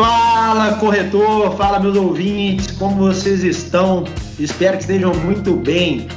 Fala, 0.00 0.76
corretor, 0.76 1.54
fala, 1.58 1.78
meus 1.78 1.94
ouvintes, 1.94 2.70
como 2.78 2.96
vocês 2.96 3.44
estão? 3.44 4.04
Espero 4.38 4.78
que 4.78 4.84
estejam 4.84 5.12
muito 5.12 5.52
bem. 5.52 6.08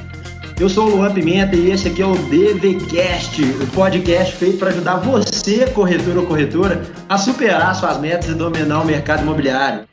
Eu 0.57 0.69
sou 0.69 0.87
o 0.87 0.95
Luan 0.95 1.13
Pimenta 1.13 1.53
e 1.53 1.69
esse 1.69 1.89
aqui 1.89 2.01
é 2.01 2.05
o 2.05 2.15
DVCast, 2.15 3.41
o 3.41 3.67
podcast 3.75 4.37
feito 4.37 4.57
para 4.57 4.69
ajudar 4.69 4.99
você, 4.99 5.69
corretor 5.71 6.15
ou 6.15 6.25
corretora, 6.25 6.81
a 7.09 7.17
superar 7.17 7.75
suas 7.75 7.99
metas 7.99 8.29
e 8.29 8.33
dominar 8.35 8.79
o 8.79 8.85
mercado 8.85 9.23
imobiliário. 9.23 9.85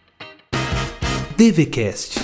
DVCast. 1.37 2.21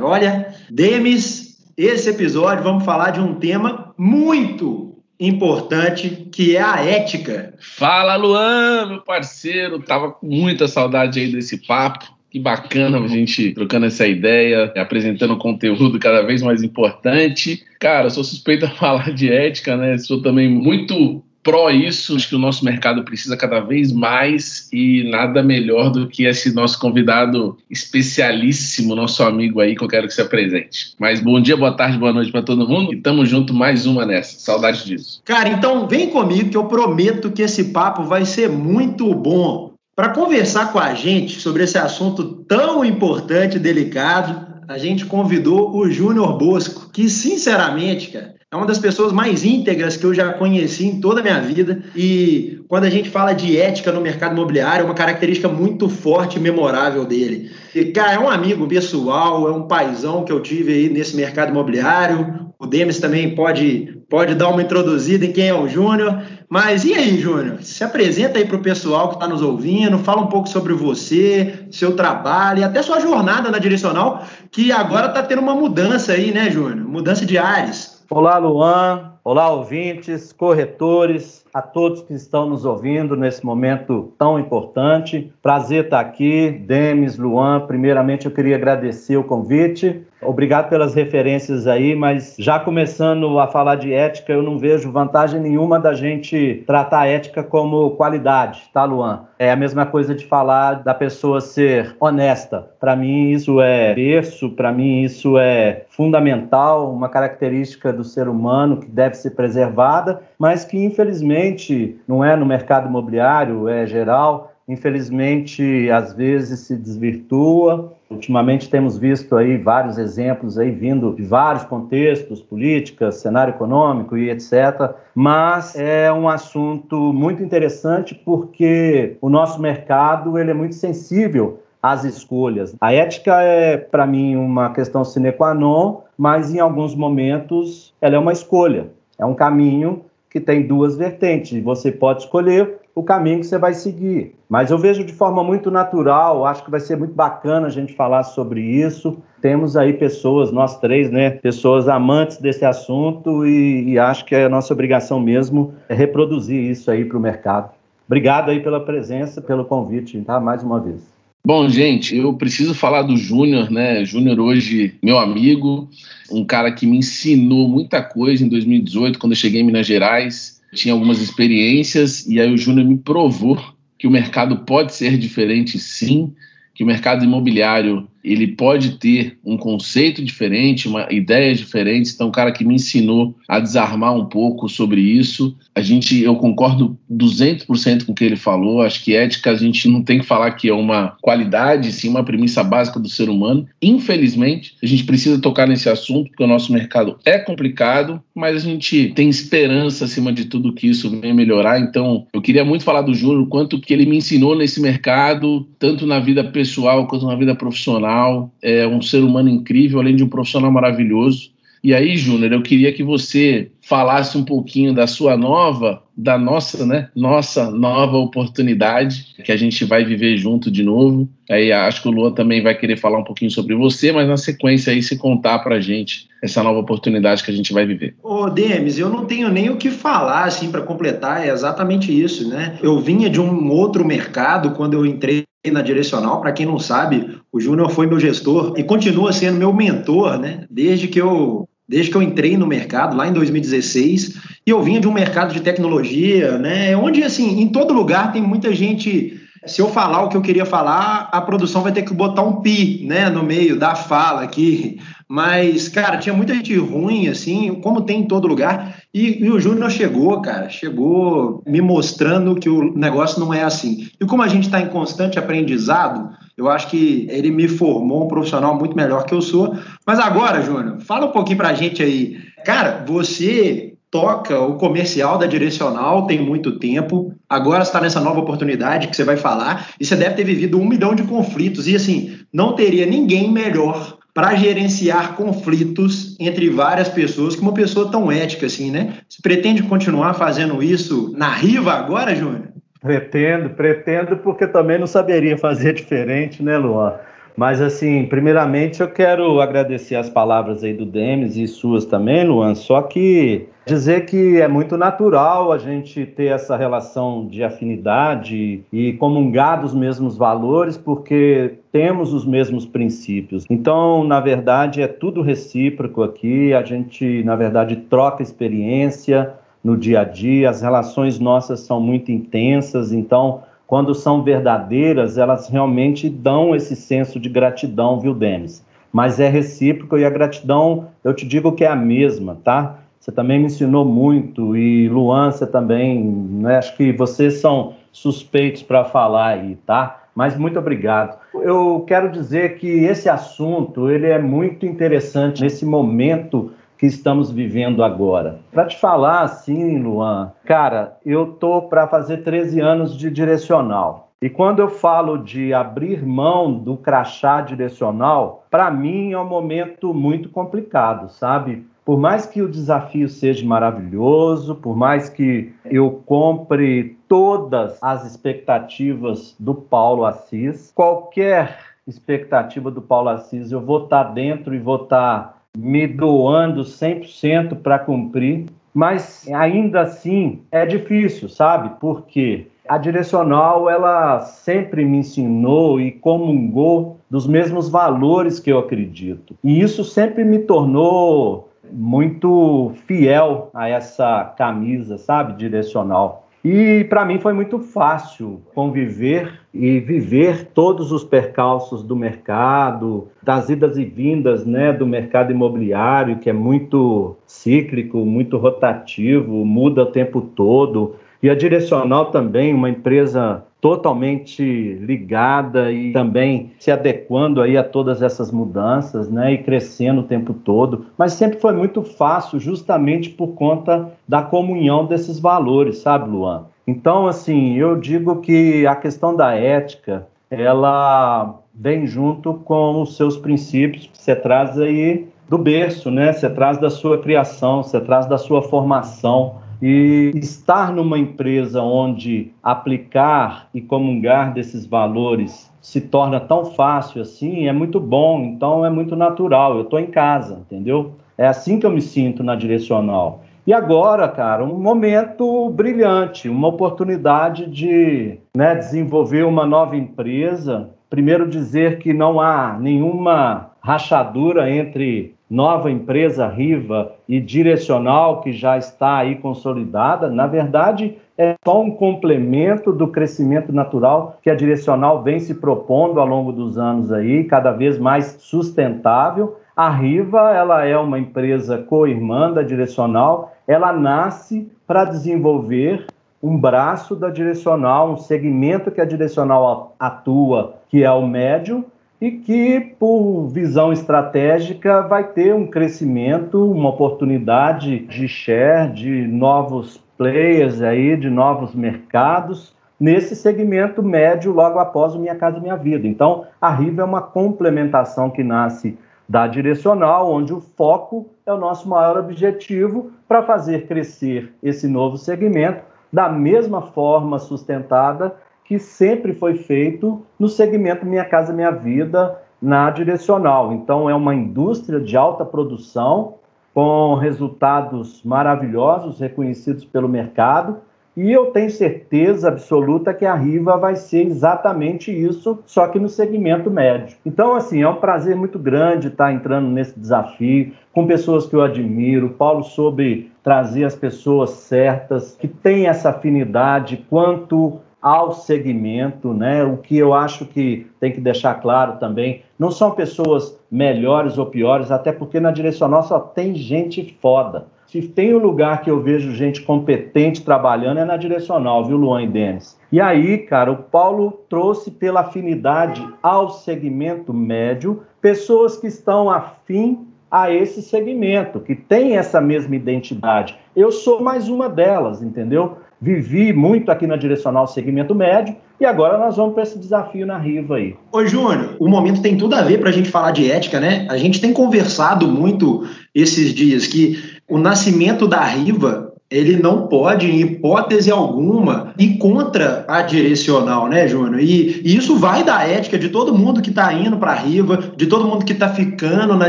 Olha, 0.00 0.56
Demis, 0.68 1.56
esse 1.76 2.10
episódio 2.10 2.64
vamos 2.64 2.84
falar 2.84 3.12
de 3.12 3.20
um 3.20 3.36
tema 3.36 3.94
muito 3.96 4.87
importante, 5.18 6.28
que 6.30 6.56
é 6.56 6.62
a 6.62 6.84
ética. 6.84 7.54
Fala, 7.58 8.16
Luan, 8.16 8.86
meu 8.88 9.00
parceiro. 9.02 9.80
Tava 9.80 10.12
com 10.12 10.26
muita 10.26 10.68
saudade 10.68 11.20
aí 11.20 11.32
desse 11.32 11.66
papo. 11.66 12.16
Que 12.30 12.38
bacana 12.38 12.98
a 12.98 13.08
gente 13.08 13.54
trocando 13.54 13.86
essa 13.86 14.06
ideia, 14.06 14.70
apresentando 14.76 15.38
conteúdo 15.38 15.98
cada 15.98 16.20
vez 16.20 16.42
mais 16.42 16.62
importante. 16.62 17.64
Cara, 17.80 18.10
sou 18.10 18.22
suspeito 18.22 18.66
a 18.66 18.70
falar 18.76 19.14
de 19.14 19.32
ética, 19.32 19.76
né? 19.78 19.96
Sou 19.96 20.20
também 20.20 20.46
muito 20.46 21.24
pró 21.42 21.70
isso, 21.70 22.16
acho 22.16 22.28
que 22.28 22.34
o 22.34 22.38
nosso 22.38 22.64
mercado 22.64 23.02
precisa 23.04 23.36
cada 23.36 23.60
vez 23.60 23.92
mais 23.92 24.68
e 24.72 25.08
nada 25.10 25.42
melhor 25.42 25.90
do 25.90 26.06
que 26.06 26.24
esse 26.24 26.54
nosso 26.54 26.78
convidado 26.78 27.56
especialíssimo, 27.70 28.94
nosso 28.94 29.22
amigo 29.22 29.60
aí, 29.60 29.74
que 29.74 29.82
eu 29.82 29.88
quero 29.88 30.06
que 30.06 30.14
se 30.14 30.20
apresente. 30.20 30.94
Mas 30.98 31.20
bom 31.20 31.40
dia, 31.40 31.56
boa 31.56 31.72
tarde, 31.72 31.98
boa 31.98 32.12
noite 32.12 32.30
para 32.30 32.42
todo 32.42 32.68
mundo 32.68 32.92
e 32.92 33.00
tamo 33.00 33.24
junto 33.24 33.54
mais 33.54 33.86
uma 33.86 34.04
nessa. 34.04 34.38
Saudade 34.38 34.84
disso. 34.84 35.22
Cara, 35.24 35.48
então 35.48 35.86
vem 35.88 36.10
comigo 36.10 36.50
que 36.50 36.56
eu 36.56 36.66
prometo 36.66 37.30
que 37.30 37.42
esse 37.42 37.64
papo 37.64 38.04
vai 38.04 38.24
ser 38.24 38.48
muito 38.48 39.14
bom. 39.14 39.72
Para 39.96 40.10
conversar 40.10 40.72
com 40.72 40.78
a 40.78 40.94
gente 40.94 41.40
sobre 41.40 41.64
esse 41.64 41.76
assunto 41.76 42.44
tão 42.46 42.84
importante 42.84 43.56
e 43.56 43.60
delicado, 43.60 44.46
a 44.68 44.78
gente 44.78 45.06
convidou 45.06 45.74
o 45.74 45.90
Júnior 45.90 46.36
Bosco, 46.36 46.90
que 46.92 47.08
sinceramente, 47.08 48.10
cara, 48.10 48.34
é 48.50 48.56
uma 48.56 48.64
das 48.64 48.78
pessoas 48.78 49.12
mais 49.12 49.44
íntegras 49.44 49.98
que 49.98 50.04
eu 50.04 50.14
já 50.14 50.32
conheci 50.32 50.86
em 50.86 51.00
toda 51.00 51.20
a 51.20 51.22
minha 51.22 51.38
vida. 51.38 51.82
E 51.94 52.62
quando 52.66 52.84
a 52.84 52.90
gente 52.90 53.10
fala 53.10 53.34
de 53.34 53.58
ética 53.58 53.92
no 53.92 54.00
mercado 54.00 54.32
imobiliário, 54.32 54.84
é 54.84 54.86
uma 54.86 54.94
característica 54.94 55.50
muito 55.50 55.86
forte 55.86 56.38
e 56.38 56.40
memorável 56.40 57.04
dele. 57.04 57.50
E, 57.74 57.84
cara, 57.86 58.14
é 58.14 58.18
um 58.18 58.30
amigo 58.30 58.66
pessoal, 58.66 59.46
é 59.46 59.52
um 59.52 59.68
paizão 59.68 60.24
que 60.24 60.32
eu 60.32 60.40
tive 60.40 60.72
aí 60.72 60.88
nesse 60.88 61.14
mercado 61.14 61.50
imobiliário. 61.50 62.48
O 62.58 62.66
Demis 62.66 62.98
também 62.98 63.34
pode, 63.34 64.00
pode 64.08 64.34
dar 64.34 64.48
uma 64.48 64.62
introduzida 64.62 65.26
em 65.26 65.32
quem 65.32 65.48
é 65.48 65.54
o 65.54 65.68
Júnior. 65.68 66.22
Mas 66.48 66.86
e 66.86 66.94
aí, 66.94 67.20
Júnior? 67.20 67.58
Se 67.60 67.84
apresenta 67.84 68.38
aí 68.38 68.46
para 68.46 68.56
o 68.56 68.62
pessoal 68.62 69.10
que 69.10 69.16
está 69.16 69.28
nos 69.28 69.42
ouvindo, 69.42 69.98
fala 69.98 70.22
um 70.22 70.28
pouco 70.28 70.48
sobre 70.48 70.72
você, 70.72 71.66
seu 71.70 71.94
trabalho 71.94 72.60
e 72.60 72.64
até 72.64 72.80
sua 72.80 72.98
jornada 72.98 73.50
na 73.50 73.58
direcional, 73.58 74.26
que 74.50 74.72
agora 74.72 75.08
está 75.08 75.22
tendo 75.22 75.42
uma 75.42 75.54
mudança 75.54 76.12
aí, 76.12 76.32
né, 76.32 76.50
Júnior? 76.50 76.88
Mudança 76.88 77.26
de 77.26 77.36
ares. 77.36 77.97
Olá, 78.10 78.38
Luan. 78.38 79.12
Olá, 79.22 79.50
ouvintes, 79.50 80.32
corretores, 80.32 81.44
a 81.52 81.60
todos 81.60 82.00
que 82.00 82.14
estão 82.14 82.48
nos 82.48 82.64
ouvindo 82.64 83.14
nesse 83.14 83.44
momento 83.44 84.14
tão 84.16 84.38
importante. 84.38 85.30
Prazer 85.42 85.84
estar 85.84 86.00
aqui, 86.00 86.50
Demis, 86.50 87.18
Luan. 87.18 87.66
Primeiramente, 87.66 88.24
eu 88.24 88.32
queria 88.32 88.56
agradecer 88.56 89.18
o 89.18 89.24
convite. 89.24 90.06
Obrigado 90.20 90.68
pelas 90.68 90.94
referências 90.94 91.66
aí, 91.66 91.94
mas 91.94 92.34
já 92.38 92.58
começando 92.58 93.38
a 93.38 93.46
falar 93.46 93.76
de 93.76 93.92
ética, 93.92 94.32
eu 94.32 94.42
não 94.42 94.58
vejo 94.58 94.90
vantagem 94.90 95.40
nenhuma 95.40 95.78
da 95.78 95.94
gente 95.94 96.64
tratar 96.66 97.00
a 97.00 97.06
ética 97.06 97.42
como 97.42 97.92
qualidade, 97.92 98.62
tá, 98.72 98.84
Luan? 98.84 99.26
É 99.38 99.52
a 99.52 99.56
mesma 99.56 99.86
coisa 99.86 100.14
de 100.14 100.26
falar 100.26 100.82
da 100.82 100.92
pessoa 100.92 101.40
ser 101.40 101.94
honesta. 102.00 102.68
Para 102.80 102.96
mim, 102.96 103.30
isso 103.30 103.60
é 103.60 103.94
berço, 103.94 104.50
para 104.50 104.72
mim, 104.72 105.02
isso 105.02 105.38
é 105.38 105.84
fundamental, 105.88 106.92
uma 106.92 107.08
característica 107.08 107.92
do 107.92 108.02
ser 108.02 108.28
humano 108.28 108.78
que 108.78 108.88
deve 108.88 109.14
ser 109.14 109.30
preservada, 109.30 110.20
mas 110.36 110.64
que 110.64 110.76
infelizmente 110.84 111.96
não 112.08 112.24
é 112.24 112.34
no 112.34 112.44
mercado 112.44 112.88
imobiliário, 112.88 113.68
é 113.68 113.86
geral. 113.86 114.52
Infelizmente, 114.68 115.90
às 115.90 116.12
vezes 116.12 116.60
se 116.60 116.76
desvirtua. 116.76 117.94
Ultimamente 118.10 118.70
temos 118.70 118.96
visto 118.96 119.36
aí 119.36 119.58
vários 119.58 119.98
exemplos 119.98 120.58
aí 120.58 120.70
vindo 120.70 121.14
de 121.14 121.22
vários 121.22 121.64
contextos, 121.64 122.40
políticas, 122.40 123.16
cenário 123.16 123.52
econômico 123.52 124.16
e 124.16 124.30
etc. 124.30 124.94
Mas 125.14 125.76
é 125.76 126.10
um 126.12 126.28
assunto 126.28 127.12
muito 127.12 127.42
interessante 127.42 128.14
porque 128.14 129.16
o 129.20 129.28
nosso 129.28 129.60
mercado 129.60 130.38
ele 130.38 130.50
é 130.50 130.54
muito 130.54 130.74
sensível 130.74 131.60
às 131.82 132.04
escolhas. 132.04 132.74
A 132.80 132.92
ética 132.92 133.42
é 133.42 133.76
para 133.76 134.06
mim 134.06 134.36
uma 134.36 134.72
questão 134.72 135.04
sine 135.04 135.30
qua 135.30 135.52
non, 135.52 136.00
mas 136.16 136.52
em 136.52 136.60
alguns 136.60 136.94
momentos 136.94 137.94
ela 138.00 138.16
é 138.16 138.18
uma 138.18 138.32
escolha. 138.32 138.88
É 139.18 139.26
um 139.26 139.34
caminho 139.34 140.02
que 140.38 140.44
tem 140.44 140.66
duas 140.66 140.96
vertentes. 140.96 141.62
Você 141.62 141.90
pode 141.90 142.22
escolher 142.22 142.78
o 142.94 143.02
caminho 143.02 143.40
que 143.40 143.46
você 143.46 143.58
vai 143.58 143.74
seguir. 143.74 144.34
Mas 144.48 144.70
eu 144.70 144.78
vejo 144.78 145.04
de 145.04 145.12
forma 145.12 145.42
muito 145.42 145.70
natural, 145.70 146.44
acho 146.44 146.64
que 146.64 146.70
vai 146.70 146.80
ser 146.80 146.96
muito 146.96 147.14
bacana 147.14 147.66
a 147.66 147.70
gente 147.70 147.92
falar 147.94 148.22
sobre 148.22 148.60
isso. 148.60 149.18
Temos 149.40 149.76
aí 149.76 149.92
pessoas, 149.92 150.50
nós 150.50 150.78
três, 150.78 151.10
né, 151.10 151.30
pessoas 151.30 151.88
amantes 151.88 152.38
desse 152.38 152.64
assunto 152.64 153.46
e, 153.46 153.90
e 153.90 153.98
acho 153.98 154.24
que 154.24 154.34
é 154.34 154.48
nossa 154.48 154.72
obrigação 154.72 155.20
mesmo 155.20 155.74
é 155.88 155.94
reproduzir 155.94 156.70
isso 156.70 156.90
aí 156.90 157.04
para 157.04 157.18
o 157.18 157.20
mercado. 157.20 157.70
Obrigado 158.06 158.50
aí 158.50 158.60
pela 158.60 158.80
presença, 158.80 159.42
pelo 159.42 159.64
convite, 159.64 160.20
tá? 160.22 160.40
Mais 160.40 160.62
uma 160.62 160.80
vez. 160.80 161.17
Bom, 161.44 161.68
gente, 161.68 162.14
eu 162.16 162.34
preciso 162.34 162.74
falar 162.74 163.02
do 163.02 163.16
Júnior, 163.16 163.70
né? 163.70 164.04
Júnior 164.04 164.38
hoje, 164.38 164.94
meu 165.02 165.18
amigo, 165.18 165.88
um 166.30 166.44
cara 166.44 166.70
que 166.72 166.86
me 166.86 166.98
ensinou 166.98 167.68
muita 167.68 168.02
coisa 168.02 168.44
em 168.44 168.48
2018, 168.48 169.18
quando 169.18 169.32
eu 169.32 169.36
cheguei 169.36 169.62
em 169.62 169.64
Minas 169.64 169.86
Gerais. 169.86 170.60
Tinha 170.74 170.92
algumas 170.92 171.20
experiências 171.20 172.26
e 172.26 172.38
aí 172.38 172.52
o 172.52 172.58
Júnior 172.58 172.86
me 172.86 172.98
provou 172.98 173.58
que 173.98 174.06
o 174.06 174.10
mercado 174.10 174.58
pode 174.58 174.94
ser 174.94 175.16
diferente, 175.16 175.78
sim, 175.78 176.34
que 176.74 176.84
o 176.84 176.86
mercado 176.86 177.24
imobiliário 177.24 178.06
ele 178.22 178.48
pode 178.48 178.92
ter 178.98 179.38
um 179.44 179.56
conceito 179.56 180.22
diferente, 180.22 180.88
uma 180.88 181.06
ideias 181.10 181.58
diferentes. 181.58 182.14
Então, 182.14 182.28
o 182.28 182.32
cara 182.32 182.52
que 182.52 182.64
me 182.64 182.74
ensinou 182.74 183.36
a 183.46 183.60
desarmar 183.60 184.14
um 184.14 184.26
pouco 184.26 184.68
sobre 184.68 185.00
isso, 185.00 185.56
a 185.74 185.80
gente, 185.80 186.20
eu 186.22 186.36
concordo 186.36 186.98
200% 187.10 188.04
com 188.04 188.12
o 188.12 188.14
que 188.14 188.24
ele 188.24 188.36
falou. 188.36 188.82
Acho 188.82 189.02
que 189.04 189.14
ética 189.14 189.50
a 189.50 189.56
gente 189.56 189.88
não 189.88 190.02
tem 190.02 190.18
que 190.18 190.26
falar 190.26 190.52
que 190.52 190.68
é 190.68 190.74
uma 190.74 191.16
qualidade, 191.20 191.92
sim 191.92 192.08
uma 192.08 192.24
premissa 192.24 192.62
básica 192.64 192.98
do 192.98 193.08
ser 193.08 193.28
humano. 193.28 193.66
Infelizmente, 193.80 194.74
a 194.82 194.86
gente 194.86 195.04
precisa 195.04 195.40
tocar 195.40 195.66
nesse 195.66 195.88
assunto 195.88 196.28
porque 196.28 196.44
o 196.44 196.48
nosso 196.48 196.72
mercado 196.72 197.18
é 197.24 197.38
complicado, 197.38 198.22
mas 198.34 198.56
a 198.56 198.60
gente 198.60 199.12
tem 199.14 199.28
esperança 199.28 200.04
acima 200.04 200.32
de 200.32 200.46
tudo 200.46 200.72
que 200.72 200.88
isso 200.88 201.10
venha 201.10 201.34
melhorar. 201.34 201.80
Então, 201.80 202.26
eu 202.32 202.42
queria 202.42 202.64
muito 202.64 202.84
falar 202.84 203.02
do 203.02 203.14
Júnior, 203.14 203.46
quanto 203.48 203.80
que 203.80 203.92
ele 203.92 204.06
me 204.06 204.16
ensinou 204.16 204.56
nesse 204.56 204.80
mercado, 204.80 205.66
tanto 205.78 206.06
na 206.06 206.18
vida 206.18 206.42
pessoal 206.44 207.06
quanto 207.06 207.26
na 207.26 207.36
vida 207.36 207.54
profissional 207.54 208.07
profissional, 208.08 208.50
é 208.62 208.86
um 208.86 209.02
ser 209.02 209.22
humano 209.22 209.48
incrível, 209.48 210.00
além 210.00 210.16
de 210.16 210.24
um 210.24 210.28
profissional 210.28 210.72
maravilhoso. 210.72 211.50
E 211.84 211.94
aí, 211.94 212.16
Júnior, 212.16 212.52
eu 212.52 212.60
queria 212.60 212.92
que 212.92 213.04
você 213.04 213.70
falasse 213.80 214.36
um 214.36 214.44
pouquinho 214.44 214.92
da 214.92 215.06
sua 215.06 215.36
nova, 215.36 216.02
da 216.16 216.36
nossa, 216.36 216.84
né, 216.84 217.08
nossa 217.14 217.70
nova 217.70 218.16
oportunidade 218.16 219.26
que 219.44 219.52
a 219.52 219.56
gente 219.56 219.84
vai 219.84 220.04
viver 220.04 220.36
junto 220.36 220.72
de 220.72 220.82
novo. 220.82 221.28
Aí 221.48 221.70
acho 221.70 222.02
que 222.02 222.08
o 222.08 222.10
Luan 222.10 222.32
também 222.32 222.60
vai 222.60 222.74
querer 222.74 222.96
falar 222.96 223.18
um 223.18 223.24
pouquinho 223.24 223.50
sobre 223.50 223.76
você, 223.76 224.10
mas 224.10 224.26
na 224.26 224.36
sequência 224.36 224.92
aí 224.92 225.00
se 225.00 225.16
contar 225.16 225.60
pra 225.60 225.80
gente 225.80 226.26
essa 226.42 226.64
nova 226.64 226.80
oportunidade 226.80 227.44
que 227.44 227.50
a 227.50 227.54
gente 227.54 227.72
vai 227.72 227.86
viver. 227.86 228.16
Ô, 228.24 228.50
Demis, 228.50 228.98
eu 228.98 229.08
não 229.08 229.24
tenho 229.24 229.48
nem 229.48 229.70
o 229.70 229.76
que 229.76 229.90
falar 229.90 230.44
assim 230.44 230.72
para 230.72 230.82
completar, 230.82 231.46
é 231.46 231.50
exatamente 231.50 232.10
isso, 232.10 232.48
né? 232.48 232.76
Eu 232.82 232.98
vinha 232.98 233.30
de 233.30 233.40
um 233.40 233.70
outro 233.70 234.04
mercado 234.04 234.72
quando 234.72 234.94
eu 234.94 235.06
entrei 235.06 235.47
na 235.66 235.82
direcional, 235.82 236.40
para 236.40 236.52
quem 236.52 236.64
não 236.64 236.78
sabe, 236.78 237.38
o 237.52 237.60
Júnior 237.60 237.90
foi 237.90 238.06
meu 238.06 238.20
gestor 238.20 238.74
e 238.76 238.84
continua 238.84 239.32
sendo 239.32 239.58
meu 239.58 239.72
mentor, 239.72 240.38
né? 240.38 240.64
Desde 240.70 241.08
que 241.08 241.20
eu 241.20 241.68
desde 241.88 242.10
que 242.10 242.16
eu 242.18 242.22
entrei 242.22 242.54
no 242.56 242.66
mercado 242.66 243.16
lá 243.16 243.26
em 243.26 243.32
2016 243.32 244.36
e 244.66 244.70
eu 244.70 244.82
vinha 244.82 245.00
de 245.00 245.08
um 245.08 245.12
mercado 245.12 245.54
de 245.54 245.60
tecnologia, 245.60 246.58
né? 246.58 246.94
Onde 246.96 247.22
assim, 247.24 247.60
em 247.60 247.68
todo 247.68 247.94
lugar 247.94 248.30
tem 248.30 248.42
muita 248.42 248.74
gente 248.74 249.40
se 249.66 249.80
eu 249.80 249.88
falar 249.88 250.22
o 250.22 250.28
que 250.28 250.36
eu 250.36 250.42
queria 250.42 250.64
falar, 250.64 251.28
a 251.32 251.40
produção 251.40 251.82
vai 251.82 251.92
ter 251.92 252.02
que 252.02 252.14
botar 252.14 252.42
um 252.42 252.60
pi, 252.60 253.04
né, 253.06 253.28
no 253.28 253.42
meio 253.42 253.78
da 253.78 253.94
fala 253.94 254.42
aqui. 254.42 254.98
Mas, 255.28 255.88
cara, 255.88 256.16
tinha 256.16 256.34
muita 256.34 256.54
gente 256.54 256.74
ruim, 256.76 257.28
assim, 257.28 257.74
como 257.82 258.02
tem 258.02 258.20
em 258.20 258.26
todo 258.26 258.48
lugar. 258.48 258.97
E, 259.14 259.42
e 259.42 259.50
o 259.50 259.58
Júnior 259.58 259.90
chegou, 259.90 260.40
cara, 260.42 260.68
chegou 260.68 261.62
me 261.66 261.80
mostrando 261.80 262.54
que 262.54 262.68
o 262.68 262.94
negócio 262.94 263.40
não 263.40 263.54
é 263.54 263.62
assim. 263.62 264.08
E 264.20 264.26
como 264.26 264.42
a 264.42 264.48
gente 264.48 264.64
está 264.64 264.80
em 264.80 264.88
constante 264.88 265.38
aprendizado, 265.38 266.30
eu 266.56 266.68
acho 266.68 266.88
que 266.88 267.26
ele 267.30 267.50
me 267.50 267.68
formou 267.68 268.24
um 268.24 268.28
profissional 268.28 268.76
muito 268.76 268.96
melhor 268.96 269.24
que 269.24 269.32
eu 269.32 269.40
sou. 269.40 269.76
Mas 270.06 270.18
agora, 270.18 270.60
Júnior, 270.60 271.00
fala 271.00 271.26
um 271.26 271.32
pouquinho 271.32 271.56
pra 271.56 271.72
gente 271.72 272.02
aí. 272.02 272.36
Cara, 272.64 273.04
você 273.06 273.94
toca 274.10 274.58
o 274.60 274.76
comercial 274.76 275.38
da 275.38 275.46
Direcional 275.46 276.26
tem 276.26 276.40
muito 276.40 276.78
tempo, 276.78 277.34
agora 277.48 277.82
está 277.82 278.00
nessa 278.00 278.20
nova 278.20 278.40
oportunidade 278.40 279.08
que 279.08 279.16
você 279.16 279.24
vai 279.24 279.36
falar, 279.36 279.90
e 280.00 280.04
você 280.04 280.16
deve 280.16 280.34
ter 280.34 280.44
vivido 280.44 280.80
um 280.80 280.86
milhão 280.86 281.14
de 281.14 281.24
conflitos, 281.24 281.86
e 281.86 281.94
assim, 281.94 282.38
não 282.52 282.74
teria 282.74 283.04
ninguém 283.04 283.50
melhor 283.50 284.17
para 284.38 284.54
gerenciar 284.54 285.34
conflitos 285.34 286.36
entre 286.38 286.70
várias 286.70 287.08
pessoas 287.08 287.56
que 287.56 287.60
uma 287.60 287.74
pessoa 287.74 288.08
tão 288.08 288.30
ética 288.30 288.66
assim, 288.66 288.88
né? 288.88 289.14
Você 289.28 289.42
pretende 289.42 289.82
continuar 289.82 290.32
fazendo 290.34 290.80
isso 290.80 291.34
na 291.36 291.48
Riva 291.48 291.92
agora, 291.92 292.36
Júnior? 292.36 292.68
Pretendo, 293.00 293.70
pretendo, 293.70 294.36
porque 294.36 294.68
também 294.68 294.96
não 294.96 295.08
saberia 295.08 295.58
fazer 295.58 295.92
diferente, 295.98 296.62
né, 296.62 296.78
Luan? 296.78 297.14
Mas, 297.58 297.80
assim, 297.80 298.24
primeiramente 298.24 299.00
eu 299.00 299.08
quero 299.08 299.60
agradecer 299.60 300.14
as 300.14 300.30
palavras 300.30 300.84
aí 300.84 300.94
do 300.94 301.04
Demis 301.04 301.56
e 301.56 301.66
suas 301.66 302.04
também, 302.04 302.44
Luan, 302.44 302.76
só 302.76 303.02
que 303.02 303.66
dizer 303.84 304.26
que 304.26 304.60
é 304.60 304.68
muito 304.68 304.96
natural 304.96 305.72
a 305.72 305.76
gente 305.76 306.24
ter 306.24 306.52
essa 306.52 306.76
relação 306.76 307.48
de 307.48 307.64
afinidade 307.64 308.84
e 308.92 309.12
comungar 309.14 309.80
dos 309.80 309.92
mesmos 309.92 310.36
valores, 310.36 310.96
porque 310.96 311.78
temos 311.90 312.32
os 312.32 312.46
mesmos 312.46 312.86
princípios. 312.86 313.64
Então, 313.68 314.22
na 314.22 314.38
verdade, 314.38 315.02
é 315.02 315.08
tudo 315.08 315.42
recíproco 315.42 316.22
aqui, 316.22 316.72
a 316.72 316.84
gente, 316.84 317.42
na 317.42 317.56
verdade, 317.56 317.96
troca 317.96 318.40
experiência 318.40 319.52
no 319.82 319.96
dia 319.96 320.20
a 320.20 320.24
dia, 320.24 320.70
as 320.70 320.80
relações 320.80 321.40
nossas 321.40 321.80
são 321.80 322.00
muito 322.00 322.30
intensas, 322.30 323.12
então 323.12 323.62
quando 323.88 324.14
são 324.14 324.42
verdadeiras, 324.42 325.38
elas 325.38 325.66
realmente 325.66 326.28
dão 326.28 326.76
esse 326.76 326.94
senso 326.94 327.40
de 327.40 327.48
gratidão, 327.48 328.20
viu, 328.20 328.34
Denis? 328.34 328.84
Mas 329.10 329.40
é 329.40 329.48
recíproco 329.48 330.18
e 330.18 330.26
a 330.26 330.30
gratidão, 330.30 331.06
eu 331.24 331.32
te 331.32 331.46
digo 331.46 331.72
que 331.72 331.84
é 331.84 331.88
a 331.88 331.96
mesma, 331.96 332.58
tá? 332.62 332.98
Você 333.18 333.32
também 333.32 333.58
me 333.58 333.64
ensinou 333.64 334.04
muito 334.04 334.76
e 334.76 335.08
Luan, 335.08 335.50
você 335.50 335.66
também, 335.66 336.22
né? 336.22 336.76
acho 336.76 336.94
que 336.98 337.12
vocês 337.12 337.54
são 337.62 337.94
suspeitos 338.12 338.82
para 338.82 339.06
falar 339.06 339.54
aí, 339.54 339.76
tá? 339.86 340.24
Mas 340.34 340.54
muito 340.54 340.78
obrigado. 340.78 341.38
Eu 341.54 342.04
quero 342.06 342.30
dizer 342.30 342.76
que 342.76 342.86
esse 342.86 343.26
assunto 343.26 344.10
ele 344.10 344.26
é 344.26 344.38
muito 344.38 344.84
interessante 344.84 345.62
nesse 345.62 345.86
momento 345.86 346.72
que 346.98 347.06
estamos 347.06 347.50
vivendo 347.50 348.02
agora. 348.02 348.58
Para 348.72 348.86
te 348.86 348.98
falar 348.98 349.42
assim, 349.42 349.98
Luan, 350.02 350.52
cara, 350.64 351.16
eu 351.24 351.52
tô 351.52 351.82
para 351.82 352.08
fazer 352.08 352.38
13 352.38 352.80
anos 352.80 353.16
de 353.16 353.30
direcional. 353.30 354.28
E 354.42 354.48
quando 354.48 354.80
eu 354.80 354.88
falo 354.88 355.38
de 355.38 355.72
abrir 355.72 356.24
mão 356.24 356.72
do 356.72 356.96
crachá 356.96 357.60
direcional, 357.60 358.64
para 358.70 358.90
mim 358.90 359.32
é 359.32 359.38
um 359.38 359.48
momento 359.48 360.12
muito 360.14 360.48
complicado, 360.48 361.28
sabe? 361.28 361.84
Por 362.04 362.18
mais 362.18 362.46
que 362.46 362.62
o 362.62 362.70
desafio 362.70 363.28
seja 363.28 363.66
maravilhoso, 363.66 364.76
por 364.76 364.96
mais 364.96 365.28
que 365.28 365.74
eu 365.84 366.22
compre 366.24 367.18
todas 367.28 367.98
as 368.02 368.24
expectativas 368.24 369.54
do 369.58 369.74
Paulo 369.74 370.24
Assis, 370.24 370.92
qualquer 370.94 371.80
expectativa 372.06 372.90
do 372.90 373.02
Paulo 373.02 373.28
Assis, 373.28 373.70
eu 373.70 373.80
vou 373.80 374.04
estar 374.04 374.24
tá 374.24 374.30
dentro 374.30 374.74
e 374.74 374.78
vou 374.78 375.02
estar 375.02 375.38
tá 375.38 375.57
me 375.76 376.06
doando 376.06 376.82
100% 376.82 377.76
para 377.82 377.98
cumprir, 377.98 378.66
mas 378.92 379.46
ainda 379.52 380.02
assim 380.02 380.62
é 380.72 380.84
difícil, 380.86 381.48
sabe? 381.48 381.90
Porque 382.00 382.66
a 382.88 382.96
direcional 382.98 383.88
ela 383.88 384.40
sempre 384.40 385.04
me 385.04 385.18
ensinou 385.18 386.00
e 386.00 386.10
comungou 386.10 387.18
dos 387.30 387.46
mesmos 387.46 387.88
valores 387.88 388.58
que 388.58 388.72
eu 388.72 388.78
acredito. 388.78 389.54
E 389.62 389.80
isso 389.80 390.02
sempre 390.02 390.42
me 390.44 390.60
tornou 390.60 391.68
muito 391.92 392.92
fiel 393.06 393.70
a 393.74 393.88
essa 393.88 394.44
camisa, 394.56 395.18
sabe, 395.18 395.54
direcional. 395.54 396.47
E 396.64 397.04
para 397.04 397.24
mim 397.24 397.38
foi 397.38 397.52
muito 397.52 397.78
fácil 397.78 398.60
conviver 398.74 399.60
e 399.72 400.00
viver 400.00 400.66
todos 400.74 401.12
os 401.12 401.22
percalços 401.22 402.02
do 402.02 402.16
mercado, 402.16 403.28
das 403.42 403.68
idas 403.68 403.96
e 403.96 404.04
vindas 404.04 404.66
né, 404.66 404.92
do 404.92 405.06
mercado 405.06 405.52
imobiliário, 405.52 406.38
que 406.38 406.50
é 406.50 406.52
muito 406.52 407.36
cíclico, 407.46 408.18
muito 408.24 408.56
rotativo, 408.56 409.64
muda 409.64 410.02
o 410.02 410.06
tempo 410.06 410.40
todo. 410.40 411.14
E 411.40 411.48
a 411.48 411.54
Direcional 411.54 412.32
também, 412.32 412.74
uma 412.74 412.90
empresa 412.90 413.64
totalmente 413.80 414.62
ligada 415.00 415.92
e 415.92 416.12
também 416.12 416.72
se 416.78 416.90
adequando 416.90 417.60
aí 417.62 417.76
a 417.76 417.84
todas 417.84 418.22
essas 418.22 418.50
mudanças, 418.50 419.30
né, 419.30 419.52
e 419.52 419.58
crescendo 419.58 420.22
o 420.22 420.24
tempo 420.24 420.52
todo, 420.52 421.06
mas 421.16 421.32
sempre 421.32 421.60
foi 421.60 421.72
muito 421.72 422.02
fácil 422.02 422.58
justamente 422.58 423.30
por 423.30 423.48
conta 423.48 424.12
da 424.26 424.42
comunhão 424.42 425.06
desses 425.06 425.38
valores, 425.38 425.98
sabe, 425.98 426.28
Luan? 426.28 426.64
Então, 426.86 427.26
assim, 427.26 427.74
eu 427.76 428.00
digo 428.00 428.40
que 428.40 428.86
a 428.86 428.96
questão 428.96 429.36
da 429.36 429.54
ética, 429.54 430.26
ela 430.50 431.60
vem 431.74 432.06
junto 432.06 432.54
com 432.54 433.02
os 433.02 433.16
seus 433.16 433.36
princípios 433.36 434.06
que 434.06 434.18
você 434.18 434.34
traz 434.34 434.78
aí 434.78 435.28
do 435.48 435.56
berço, 435.56 436.10
né? 436.10 436.32
Você 436.32 436.48
traz 436.50 436.78
da 436.78 436.90
sua 436.90 437.18
criação, 437.18 437.82
você 437.82 438.00
traz 438.00 438.26
da 438.26 438.38
sua 438.38 438.62
formação. 438.62 439.56
E 439.80 440.32
estar 440.34 440.92
numa 440.92 441.18
empresa 441.18 441.82
onde 441.82 442.50
aplicar 442.62 443.68
e 443.72 443.80
comungar 443.80 444.52
desses 444.52 444.84
valores 444.84 445.70
se 445.80 446.00
torna 446.00 446.40
tão 446.40 446.64
fácil 446.64 447.22
assim, 447.22 447.66
é 447.66 447.72
muito 447.72 448.00
bom, 448.00 448.40
então 448.40 448.84
é 448.84 448.90
muito 448.90 449.14
natural. 449.14 449.76
Eu 449.76 449.82
estou 449.82 449.98
em 449.98 450.06
casa, 450.06 450.58
entendeu? 450.66 451.12
É 451.36 451.46
assim 451.46 451.78
que 451.78 451.86
eu 451.86 451.90
me 451.90 452.02
sinto 452.02 452.42
na 452.42 452.56
direcional. 452.56 453.42
E 453.66 453.72
agora, 453.72 454.26
cara, 454.28 454.64
um 454.64 454.78
momento 454.78 455.68
brilhante, 455.70 456.48
uma 456.48 456.68
oportunidade 456.68 457.66
de 457.66 458.38
né, 458.56 458.74
desenvolver 458.74 459.44
uma 459.44 459.66
nova 459.66 459.96
empresa. 459.96 460.90
Primeiro, 461.08 461.48
dizer 461.48 461.98
que 461.98 462.12
não 462.12 462.40
há 462.40 462.76
nenhuma 462.80 463.70
rachadura 463.80 464.70
entre 464.70 465.34
nova 465.50 465.90
empresa 465.90 466.46
Riva 466.46 467.12
e 467.28 467.40
Direcional, 467.40 468.40
que 468.40 468.52
já 468.52 468.76
está 468.76 469.18
aí 469.18 469.36
consolidada, 469.36 470.28
na 470.28 470.46
verdade, 470.46 471.16
é 471.36 471.54
só 471.64 471.80
um 471.80 471.90
complemento 471.90 472.92
do 472.92 473.08
crescimento 473.08 473.72
natural 473.72 474.36
que 474.42 474.50
a 474.50 474.54
Direcional 474.54 475.22
vem 475.22 475.38
se 475.38 475.54
propondo 475.54 476.20
ao 476.20 476.26
longo 476.26 476.52
dos 476.52 476.76
anos 476.76 477.12
aí, 477.12 477.44
cada 477.44 477.72
vez 477.72 477.98
mais 477.98 478.36
sustentável. 478.40 479.56
A 479.76 479.88
Riva, 479.88 480.52
ela 480.52 480.84
é 480.84 480.98
uma 480.98 481.18
empresa 481.18 481.78
co-irmã 481.78 482.52
da 482.52 482.62
Direcional, 482.62 483.54
ela 483.66 483.92
nasce 483.92 484.70
para 484.86 485.04
desenvolver 485.04 486.06
um 486.42 486.58
braço 486.58 487.14
da 487.14 487.30
Direcional, 487.30 488.12
um 488.12 488.16
segmento 488.16 488.90
que 488.90 489.00
a 489.00 489.04
Direcional 489.04 489.94
atua, 489.98 490.74
que 490.88 491.04
é 491.04 491.10
o 491.10 491.26
médio, 491.26 491.84
e 492.20 492.32
que, 492.32 492.80
por 492.98 493.46
visão 493.48 493.92
estratégica, 493.92 495.02
vai 495.02 495.24
ter 495.24 495.54
um 495.54 495.66
crescimento, 495.66 496.70
uma 496.70 496.88
oportunidade 496.90 498.00
de 498.00 498.26
share, 498.26 498.92
de 498.92 499.26
novos 499.26 500.02
players 500.16 500.82
aí, 500.82 501.16
de 501.16 501.30
novos 501.30 501.74
mercados 501.74 502.76
nesse 502.98 503.36
segmento 503.36 504.02
médio 504.02 504.52
logo 504.52 504.80
após 504.80 505.14
o 505.14 505.18
Minha 505.20 505.36
Casa 505.36 505.60
Minha 505.60 505.76
Vida. 505.76 506.08
Então, 506.08 506.44
a 506.60 506.70
Riva 506.70 507.02
é 507.02 507.04
uma 507.04 507.22
complementação 507.22 508.28
que 508.28 508.42
nasce 508.42 508.98
da 509.28 509.46
direcional, 509.46 510.32
onde 510.32 510.52
o 510.52 510.60
foco 510.60 511.28
é 511.46 511.52
o 511.52 511.58
nosso 511.58 511.88
maior 511.88 512.16
objetivo 512.16 513.12
para 513.28 513.42
fazer 513.42 513.86
crescer 513.86 514.52
esse 514.62 514.88
novo 514.88 515.16
segmento 515.16 515.82
da 516.12 516.28
mesma 516.28 516.80
forma 516.80 517.38
sustentada 517.38 518.34
que 518.68 518.78
sempre 518.78 519.32
foi 519.32 519.54
feito 519.54 520.20
no 520.38 520.46
segmento 520.46 521.06
Minha 521.06 521.24
Casa 521.24 521.54
Minha 521.54 521.70
Vida, 521.70 522.38
na 522.60 522.90
direcional. 522.90 523.72
Então, 523.72 524.10
é 524.10 524.14
uma 524.14 524.34
indústria 524.34 525.00
de 525.00 525.16
alta 525.16 525.42
produção, 525.42 526.34
com 526.74 527.14
resultados 527.14 528.22
maravilhosos, 528.22 529.18
reconhecidos 529.18 529.86
pelo 529.86 530.06
mercado, 530.06 530.76
e 531.16 531.32
eu 531.32 531.46
tenho 531.46 531.70
certeza 531.70 532.46
absoluta 532.46 533.12
que 533.14 533.24
a 533.24 533.34
Riva 533.34 533.76
vai 533.76 533.96
ser 533.96 534.26
exatamente 534.26 535.10
isso, 535.10 535.58
só 535.66 535.88
que 535.88 535.98
no 535.98 536.08
segmento 536.08 536.70
médio. 536.70 537.16
Então, 537.26 537.56
assim, 537.56 537.82
é 537.82 537.88
um 537.88 537.96
prazer 537.96 538.36
muito 538.36 538.58
grande 538.58 539.08
estar 539.08 539.32
entrando 539.32 539.66
nesse 539.66 539.98
desafio 539.98 540.72
com 540.92 541.06
pessoas 541.06 541.46
que 541.46 541.56
eu 541.56 541.62
admiro. 541.62 542.28
Paulo 542.28 542.62
soube 542.62 543.32
trazer 543.42 543.84
as 543.84 543.96
pessoas 543.96 544.50
certas, 544.50 545.34
que 545.40 545.48
têm 545.48 545.86
essa 545.86 546.10
afinidade 546.10 547.04
quanto 547.10 547.80
ao 548.00 548.32
segmento, 548.32 549.34
né? 549.34 549.64
O 549.64 549.76
que 549.76 549.98
eu 549.98 550.14
acho 550.14 550.46
que 550.46 550.86
tem 551.00 551.12
que 551.12 551.20
deixar 551.20 551.54
claro 551.54 551.98
também, 551.98 552.42
não 552.58 552.70
são 552.70 552.92
pessoas 552.92 553.58
melhores 553.70 554.38
ou 554.38 554.46
piores, 554.46 554.90
até 554.90 555.12
porque 555.12 555.40
na 555.40 555.50
direcional 555.50 556.02
só 556.02 556.20
tem 556.20 556.54
gente 556.54 557.16
foda. 557.20 557.66
Se 557.86 558.02
tem 558.02 558.34
um 558.34 558.38
lugar 558.38 558.82
que 558.82 558.90
eu 558.90 559.00
vejo 559.00 559.32
gente 559.32 559.62
competente 559.62 560.44
trabalhando 560.44 560.98
é 560.98 561.04
na 561.06 561.16
direcional, 561.16 561.86
viu, 561.86 561.96
Luan 561.96 562.22
e 562.22 562.28
Denis? 562.28 562.78
E 562.92 563.00
aí, 563.00 563.38
cara, 563.38 563.72
o 563.72 563.78
Paulo 563.78 564.40
trouxe 564.48 564.90
pela 564.90 565.20
afinidade 565.20 566.06
ao 566.22 566.50
segmento 566.50 567.32
médio 567.32 568.02
pessoas 568.20 568.76
que 568.76 568.86
estão 568.86 569.30
afim 569.30 570.06
a 570.30 570.50
esse 570.50 570.82
segmento, 570.82 571.60
que 571.60 571.74
tem 571.74 572.18
essa 572.18 572.40
mesma 572.40 572.76
identidade. 572.76 573.58
Eu 573.74 573.90
sou 573.90 574.20
mais 574.20 574.50
uma 574.50 574.68
delas, 574.68 575.22
entendeu? 575.22 575.78
Vivi 576.00 576.52
muito 576.52 576.90
aqui 576.90 577.06
na 577.06 577.16
Direcional 577.16 577.66
Segmento 577.66 578.14
Médio 578.14 578.54
e 578.80 578.84
agora 578.84 579.18
nós 579.18 579.36
vamos 579.36 579.54
para 579.54 579.64
esse 579.64 579.78
desafio 579.78 580.24
na 580.24 580.38
Riva 580.38 580.76
aí. 580.76 580.94
Ô, 581.10 581.24
Júnior, 581.26 581.76
o 581.80 581.88
momento 581.88 582.22
tem 582.22 582.36
tudo 582.36 582.54
a 582.54 582.62
ver 582.62 582.78
para 582.78 582.90
a 582.90 582.92
gente 582.92 583.10
falar 583.10 583.32
de 583.32 583.50
ética, 583.50 583.80
né? 583.80 584.06
A 584.08 584.16
gente 584.16 584.40
tem 584.40 584.52
conversado 584.52 585.26
muito 585.26 585.84
esses 586.14 586.54
dias 586.54 586.86
que 586.86 587.18
o 587.48 587.58
nascimento 587.58 588.28
da 588.28 588.44
Riva 588.44 589.07
ele 589.30 589.56
não 589.56 589.88
pode, 589.88 590.26
em 590.26 590.40
hipótese 590.40 591.10
alguma, 591.10 591.92
ir 591.98 592.16
contra 592.16 592.86
a 592.88 593.02
direcional, 593.02 593.86
né, 593.86 594.08
Júnior? 594.08 594.40
E, 594.40 594.80
e 594.82 594.96
isso 594.96 595.16
vai 595.16 595.44
da 595.44 595.62
ética 595.62 595.98
de 595.98 596.08
todo 596.08 596.36
mundo 596.36 596.62
que 596.62 596.70
está 596.70 596.92
indo 596.94 597.18
para 597.18 597.32
a 597.32 597.34
Riva, 597.34 597.92
de 597.94 598.06
todo 598.06 598.26
mundo 598.26 598.44
que 598.44 598.54
está 598.54 598.70
ficando 598.70 599.36
na 599.36 599.48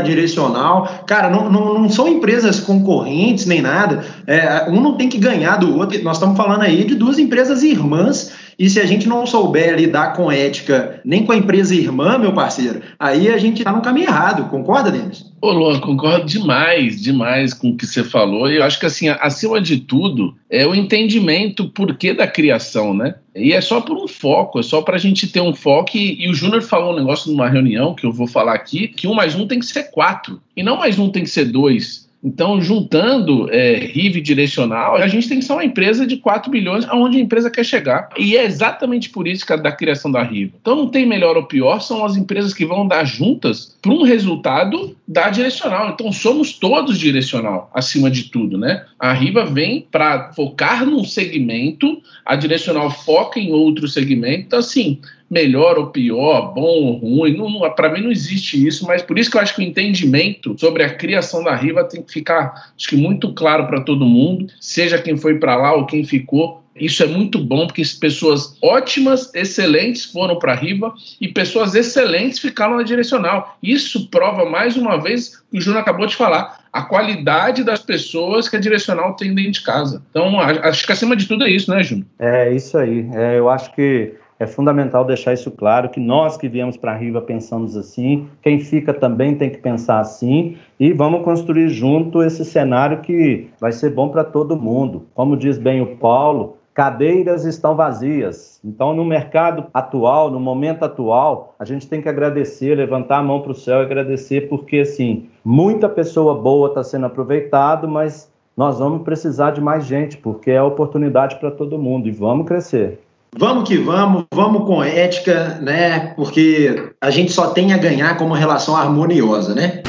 direcional. 0.00 1.04
Cara, 1.06 1.30
não, 1.30 1.50
não, 1.50 1.78
não, 1.78 1.88
são 1.88 2.06
empresas 2.06 2.60
concorrentes 2.60 3.46
nem 3.46 3.62
nada. 3.62 4.04
É, 4.26 4.68
um 4.68 4.82
não 4.82 4.98
tem 4.98 5.08
que 5.08 5.16
ganhar 5.16 5.56
do 5.56 5.74
outro. 5.74 6.02
Nós 6.02 6.18
estamos 6.18 6.36
falando 6.36 6.62
aí 6.62 6.84
de 6.84 6.94
duas 6.94 7.18
empresas 7.18 7.62
irmãs 7.62 8.32
e 8.60 8.68
se 8.68 8.78
a 8.78 8.84
gente 8.84 9.08
não 9.08 9.26
souber 9.26 9.74
lidar 9.74 10.12
com 10.12 10.30
ética 10.30 11.00
nem 11.02 11.24
com 11.24 11.32
a 11.32 11.36
empresa 11.36 11.74
irmã, 11.74 12.18
meu 12.18 12.34
parceiro, 12.34 12.82
aí 12.98 13.30
a 13.30 13.38
gente 13.38 13.60
está 13.60 13.72
no 13.72 13.80
caminho 13.80 14.08
errado. 14.08 14.50
Concorda, 14.50 14.90
Denis? 14.90 15.24
Ô, 15.40 15.50
Luan, 15.50 15.80
concordo 15.80 16.26
demais, 16.26 17.00
demais 17.00 17.54
com 17.54 17.70
o 17.70 17.76
que 17.76 17.86
você 17.86 18.04
falou. 18.04 18.50
Eu 18.50 18.62
acho 18.62 18.78
que, 18.78 18.84
assim, 18.84 19.08
acima 19.08 19.62
de 19.62 19.78
tudo, 19.78 20.34
é 20.50 20.66
o 20.66 20.74
entendimento 20.74 21.70
porquê 21.70 22.12
da 22.12 22.26
criação, 22.26 22.92
né? 22.92 23.14
E 23.34 23.54
é 23.54 23.62
só 23.62 23.80
por 23.80 23.96
um 23.96 24.06
foco, 24.06 24.60
é 24.60 24.62
só 24.62 24.82
para 24.82 24.96
a 24.96 25.00
gente 25.00 25.26
ter 25.26 25.40
um 25.40 25.54
foco. 25.54 25.96
E, 25.96 26.22
e 26.22 26.28
o 26.28 26.34
Júnior 26.34 26.60
falou 26.60 26.92
um 26.92 26.96
negócio 26.96 27.32
numa 27.32 27.48
reunião 27.48 27.94
que 27.94 28.04
eu 28.04 28.12
vou 28.12 28.26
falar 28.26 28.52
aqui: 28.52 28.88
que 28.88 29.08
um 29.08 29.14
mais 29.14 29.34
um 29.34 29.46
tem 29.46 29.58
que 29.58 29.64
ser 29.64 29.84
quatro, 29.84 30.38
e 30.54 30.62
não 30.62 30.76
mais 30.76 30.98
um 30.98 31.08
tem 31.08 31.22
que 31.22 31.30
ser 31.30 31.46
dois. 31.46 32.09
Então, 32.22 32.60
juntando 32.60 33.48
é, 33.50 33.76
RIV 33.76 34.20
direcional, 34.20 34.96
a 34.96 35.08
gente 35.08 35.28
tem 35.28 35.38
que 35.38 35.44
ser 35.44 35.54
uma 35.54 35.64
empresa 35.64 36.06
de 36.06 36.18
4 36.18 36.50
bilhões 36.50 36.84
aonde 36.86 37.16
a 37.16 37.20
empresa 37.20 37.50
quer 37.50 37.64
chegar. 37.64 38.10
E 38.18 38.36
é 38.36 38.44
exatamente 38.44 39.08
por 39.08 39.26
isso 39.26 39.46
que 39.46 39.52
a 39.52 39.56
da 39.56 39.72
criação 39.72 40.12
da 40.12 40.22
RIV. 40.22 40.52
Então, 40.60 40.76
não 40.76 40.88
tem 40.88 41.06
melhor 41.06 41.36
ou 41.36 41.44
pior, 41.44 41.80
são 41.80 42.04
as 42.04 42.16
empresas 42.16 42.52
que 42.52 42.66
vão 42.66 42.86
dar 42.86 43.04
juntas 43.04 43.74
para 43.80 43.92
um 43.92 44.02
resultado 44.02 44.94
da 45.08 45.30
direcional. 45.30 45.90
Então, 45.90 46.12
somos 46.12 46.52
todos 46.52 46.98
direcional, 46.98 47.70
acima 47.74 48.10
de 48.10 48.24
tudo, 48.24 48.58
né? 48.58 48.84
A 48.98 49.12
Riva 49.12 49.46
vem 49.46 49.86
para 49.90 50.32
focar 50.34 50.84
num 50.84 51.04
segmento, 51.04 52.02
a 52.24 52.36
direcional 52.36 52.90
foca 52.90 53.40
em 53.40 53.50
outro 53.50 53.88
segmento. 53.88 54.44
Então, 54.46 54.58
assim, 54.58 55.00
melhor 55.30 55.78
ou 55.78 55.86
pior, 55.86 56.52
bom 56.52 56.62
ou 56.62 56.92
ruim. 56.96 57.38
Para 57.76 57.90
mim 57.90 58.02
não 58.02 58.10
existe 58.10 58.66
isso, 58.66 58.84
mas 58.86 59.00
por 59.00 59.18
isso 59.18 59.30
que 59.30 59.36
eu 59.36 59.40
acho 59.40 59.54
que 59.54 59.60
o 59.60 59.64
entendimento 59.64 60.56
sobre 60.58 60.82
a 60.82 60.92
criação 60.92 61.44
da 61.44 61.54
Riva 61.54 61.84
tem 61.84 62.02
que 62.02 62.12
ficar 62.12 62.72
acho 62.76 62.88
que 62.88 62.96
muito 62.96 63.32
claro 63.32 63.66
para 63.66 63.82
todo 63.82 64.04
mundo, 64.04 64.46
seja 64.60 65.00
quem 65.00 65.16
foi 65.16 65.38
para 65.38 65.54
lá 65.54 65.74
ou 65.74 65.86
quem 65.86 66.04
ficou. 66.04 66.60
Isso 66.74 67.02
é 67.02 67.06
muito 67.06 67.38
bom, 67.38 67.66
porque 67.66 67.82
pessoas 68.00 68.56
ótimas, 68.62 69.34
excelentes 69.34 70.04
foram 70.04 70.38
para 70.38 70.52
a 70.52 70.56
Riva 70.56 70.94
e 71.20 71.28
pessoas 71.28 71.74
excelentes 71.74 72.38
ficaram 72.38 72.76
na 72.76 72.82
direcional. 72.82 73.58
Isso 73.62 74.08
prova 74.08 74.48
mais 74.48 74.76
uma 74.76 74.96
vez 74.96 75.34
o 75.34 75.50
que 75.50 75.58
o 75.58 75.60
Júnior 75.60 75.82
acabou 75.82 76.06
de 76.06 76.16
falar 76.16 76.60
a 76.72 76.82
qualidade 76.82 77.64
das 77.64 77.80
pessoas 77.80 78.48
que 78.48 78.56
a 78.56 78.60
direcional 78.60 79.14
tem 79.14 79.34
dentro 79.34 79.52
de 79.52 79.62
casa. 79.62 80.02
Então, 80.10 80.40
acho 80.40 80.86
que 80.86 80.92
acima 80.92 81.16
de 81.16 81.26
tudo 81.26 81.44
é 81.44 81.50
isso, 81.50 81.70
né, 81.70 81.82
Júnior? 81.82 82.06
É 82.18 82.54
isso 82.54 82.78
aí. 82.78 83.06
É, 83.12 83.38
eu 83.38 83.50
acho 83.50 83.74
que 83.74 84.14
é 84.40 84.46
fundamental 84.46 85.04
deixar 85.04 85.34
isso 85.34 85.50
claro, 85.50 85.90
que 85.90 86.00
nós 86.00 86.38
que 86.38 86.48
viemos 86.48 86.78
para 86.78 86.92
a 86.92 86.96
Riva 86.96 87.20
pensamos 87.20 87.76
assim, 87.76 88.26
quem 88.40 88.58
fica 88.58 88.94
também 88.94 89.34
tem 89.36 89.50
que 89.50 89.58
pensar 89.58 90.00
assim, 90.00 90.56
e 90.80 90.94
vamos 90.94 91.22
construir 91.22 91.68
junto 91.68 92.22
esse 92.22 92.42
cenário 92.42 93.02
que 93.02 93.50
vai 93.60 93.70
ser 93.70 93.90
bom 93.90 94.08
para 94.08 94.24
todo 94.24 94.56
mundo. 94.56 95.04
Como 95.14 95.36
diz 95.36 95.58
bem 95.58 95.82
o 95.82 95.96
Paulo, 95.96 96.56
cadeiras 96.72 97.44
estão 97.44 97.76
vazias. 97.76 98.58
Então, 98.64 98.94
no 98.94 99.04
mercado 99.04 99.66
atual, 99.74 100.30
no 100.30 100.40
momento 100.40 100.86
atual, 100.86 101.54
a 101.58 101.64
gente 101.66 101.86
tem 101.86 102.00
que 102.00 102.08
agradecer, 102.08 102.74
levantar 102.74 103.18
a 103.18 103.22
mão 103.22 103.42
para 103.42 103.52
o 103.52 103.54
céu 103.54 103.80
e 103.80 103.84
agradecer, 103.84 104.48
porque, 104.48 104.78
assim, 104.78 105.28
muita 105.44 105.86
pessoa 105.86 106.34
boa 106.34 106.68
está 106.68 106.82
sendo 106.82 107.04
aproveitado, 107.04 107.86
mas 107.86 108.32
nós 108.56 108.78
vamos 108.78 109.02
precisar 109.02 109.50
de 109.50 109.60
mais 109.60 109.84
gente, 109.84 110.16
porque 110.16 110.50
é 110.50 110.62
oportunidade 110.62 111.36
para 111.36 111.50
todo 111.50 111.78
mundo 111.78 112.08
e 112.08 112.10
vamos 112.10 112.46
crescer. 112.46 113.00
Vamos 113.38 113.68
que 113.68 113.78
vamos, 113.78 114.24
vamos 114.32 114.66
com 114.66 114.82
ética, 114.82 115.60
né? 115.62 116.14
Porque 116.16 116.92
a 117.00 117.10
gente 117.10 117.30
só 117.30 117.48
tem 117.48 117.72
a 117.72 117.78
ganhar 117.78 118.16
como 118.16 118.34
relação 118.34 118.76
harmoniosa, 118.76 119.54
né? 119.54 119.82